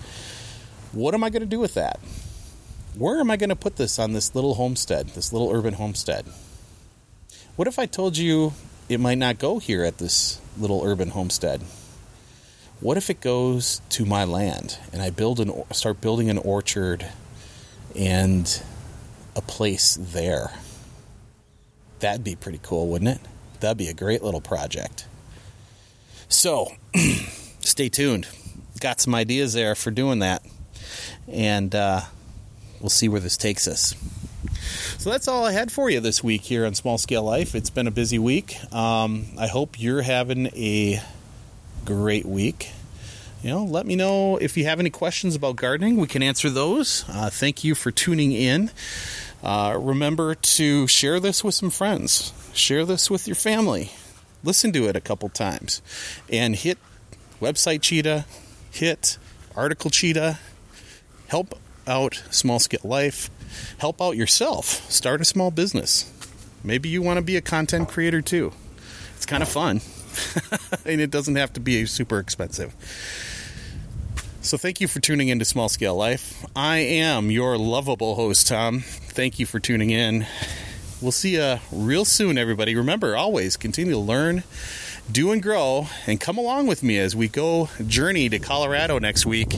What 0.93 1.15
am 1.15 1.25
I 1.25 1.31
going 1.31 1.41
to 1.41 1.47
do 1.47 1.59
with 1.59 1.75
that? 1.75 1.99
Where 2.95 3.19
am 3.19 3.31
I 3.31 3.37
going 3.37 3.51
to 3.51 3.57
put 3.57 3.77
this 3.77 3.99
on 3.99 4.13
this 4.13 4.35
little 4.35 4.55
homestead, 4.55 5.09
this 5.09 5.33
little 5.33 5.51
urban 5.51 5.75
homestead? 5.75 6.27
What 7.57 7.67
if 7.67 7.79
I 7.79 7.87
told 7.87 8.17
you 8.17 8.53
it 8.89 9.01
might 9.01 9.19
not 9.19 9.39
go 9.39 9.59
here 9.59 9.85
at 9.85 9.99
this 9.99 10.41
little 10.59 10.83
urban 10.85 11.11
homestead. 11.11 11.63
What 12.81 12.97
if 12.97 13.11
it 13.11 13.21
goes 13.21 13.81
to 13.91 14.05
my 14.05 14.25
land 14.25 14.79
and 14.93 15.01
I 15.01 15.11
build 15.11 15.41
an 15.41 15.53
start 15.73 16.01
building 16.01 16.29
an 16.31 16.39
orchard 16.39 17.07
and 17.95 18.63
a 19.35 19.41
place 19.41 19.97
there? 20.01 20.53
That'd 22.01 22.25
be 22.25 22.37
pretty 22.37 22.61
cool, 22.63 22.89
wouldn't 22.89 23.11
it? 23.11 23.21
That'd 23.61 23.79
be 23.79 23.89
a 23.89 23.95
great 23.95 24.23
little 24.23 24.43
project. 24.43 25.07
So, 26.29 26.73
stay 27.61 27.89
tuned. 27.89 28.29
Got 28.81 29.01
some 29.01 29.15
ideas 29.15 29.55
there 29.55 29.75
for 29.75 29.91
doing 29.91 30.19
that, 30.19 30.45
and 31.27 31.75
uh, 31.75 32.03
we'll 32.81 32.91
see 32.91 33.09
where 33.09 33.21
this 33.21 33.39
takes 33.39 33.67
us. 33.67 33.95
So 34.99 35.11
that's 35.11 35.29
all 35.29 35.45
I 35.45 35.53
had 35.53 35.73
for 35.73 35.91
you 35.91 36.01
this 36.01 36.23
week 36.23 36.43
here 36.43 36.67
on 36.67 36.75
Small 36.75 36.99
Scale 36.99 37.23
Life. 37.23 37.55
It's 37.55 37.71
been 37.71 37.87
a 37.87 37.91
busy 37.91 38.19
week. 38.19 38.57
Um, 38.73 39.27
I 39.39 39.47
hope 39.47 39.81
you're 39.81 40.03
having 40.03 40.47
a 40.49 41.01
great 41.85 42.27
week. 42.27 42.71
You 43.43 43.51
know, 43.51 43.65
let 43.65 43.87
me 43.87 43.95
know 43.95 44.37
if 44.37 44.57
you 44.57 44.65
have 44.65 44.81
any 44.81 44.91
questions 44.91 45.37
about 45.37 45.57
gardening. 45.57 45.99
We 45.99 46.07
can 46.07 46.23
answer 46.23 46.51
those. 46.51 47.05
Uh, 47.09 47.31
thank 47.31 47.63
you 47.63 47.75
for 47.75 47.91
tuning 47.91 48.33
in. 48.33 48.71
Uh, 49.43 49.77
remember 49.79 50.35
to 50.35 50.87
share 50.89 51.21
this 51.21 51.45
with 51.45 51.55
some 51.55 51.71
friends. 51.71 52.33
Share 52.55 52.85
this 52.85 53.11
with 53.11 53.29
your 53.29 53.37
family. 53.37 53.93
Listen 54.43 54.73
to 54.73 54.89
it 54.89 54.97
a 54.97 55.01
couple 55.01 55.29
times, 55.29 55.83
and 56.31 56.57
hit 56.57 56.79
website 57.41 57.83
cheetah. 57.83 58.25
Hit 58.71 59.19
article 59.55 59.91
cheetah. 59.91 60.39
Help 61.29 61.59
out 61.87 62.23
Small 62.31 62.59
Scale 62.59 62.81
Life 62.85 63.31
help 63.79 64.01
out 64.01 64.17
yourself. 64.17 64.67
Start 64.91 65.21
a 65.21 65.25
small 65.25 65.51
business. 65.51 66.13
Maybe 66.65 66.89
you 66.89 67.03
want 67.03 67.19
to 67.19 67.23
be 67.23 67.37
a 67.37 67.41
content 67.41 67.89
creator 67.89 68.21
too. 68.21 68.53
It's 69.17 69.27
kind 69.27 69.43
of 69.43 69.49
fun, 69.49 69.81
and 70.85 71.01
it 71.01 71.11
doesn't 71.11 71.37
have 71.37 71.53
to 71.55 71.61
be 71.61 71.87
super 71.87 72.19
expensive. 72.19 72.75
So, 74.43 74.57
thank 74.57 74.81
you 74.81 74.87
for 74.87 75.01
tuning 75.01 75.29
in 75.29 75.39
to 75.39 75.45
Small 75.45 75.69
Scale 75.69 75.97
Life. 75.97 76.45
I 76.55 76.79
am 76.79 77.31
your 77.31 77.57
lovable 77.57 78.15
host, 78.15 78.47
Tom. 78.47 78.81
Thank 78.81 79.39
you 79.39 79.47
for 79.47 79.59
tuning 79.59 79.91
in. 79.91 80.27
We'll 81.01 81.13
see 81.13 81.35
you 81.35 81.59
real 81.73 82.05
soon, 82.05 82.39
everybody. 82.39 82.75
Remember, 82.77 83.17
always 83.17 83.57
continue 83.57 83.95
to 83.95 83.99
learn, 83.99 84.45
do, 85.11 85.33
and 85.33 85.43
grow, 85.43 85.89
and 86.07 86.21
come 86.21 86.39
along 86.39 86.69
with 86.69 86.83
me 86.83 86.99
as 86.99 87.17
we 87.17 87.29
go 87.29 87.69
journey 87.87 88.29
to 88.29 88.39
Colorado 88.39 88.99
next 88.99 89.27
week 89.27 89.57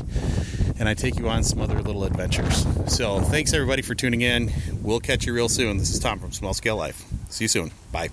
and 0.78 0.88
I 0.88 0.94
take 0.94 1.18
you 1.18 1.28
on 1.28 1.42
some 1.42 1.60
other 1.60 1.82
little 1.82 2.04
adventures. 2.04 2.66
So 2.86 3.20
thanks 3.20 3.52
everybody 3.52 3.82
for 3.82 3.94
tuning 3.94 4.20
in. 4.22 4.52
We'll 4.82 5.00
catch 5.00 5.26
you 5.26 5.32
real 5.32 5.48
soon. 5.48 5.78
This 5.78 5.90
is 5.90 5.98
Tom 5.98 6.18
from 6.18 6.32
Small 6.32 6.54
Scale 6.54 6.76
Life. 6.76 7.04
See 7.28 7.44
you 7.44 7.48
soon. 7.48 7.70
Bye. 7.92 8.08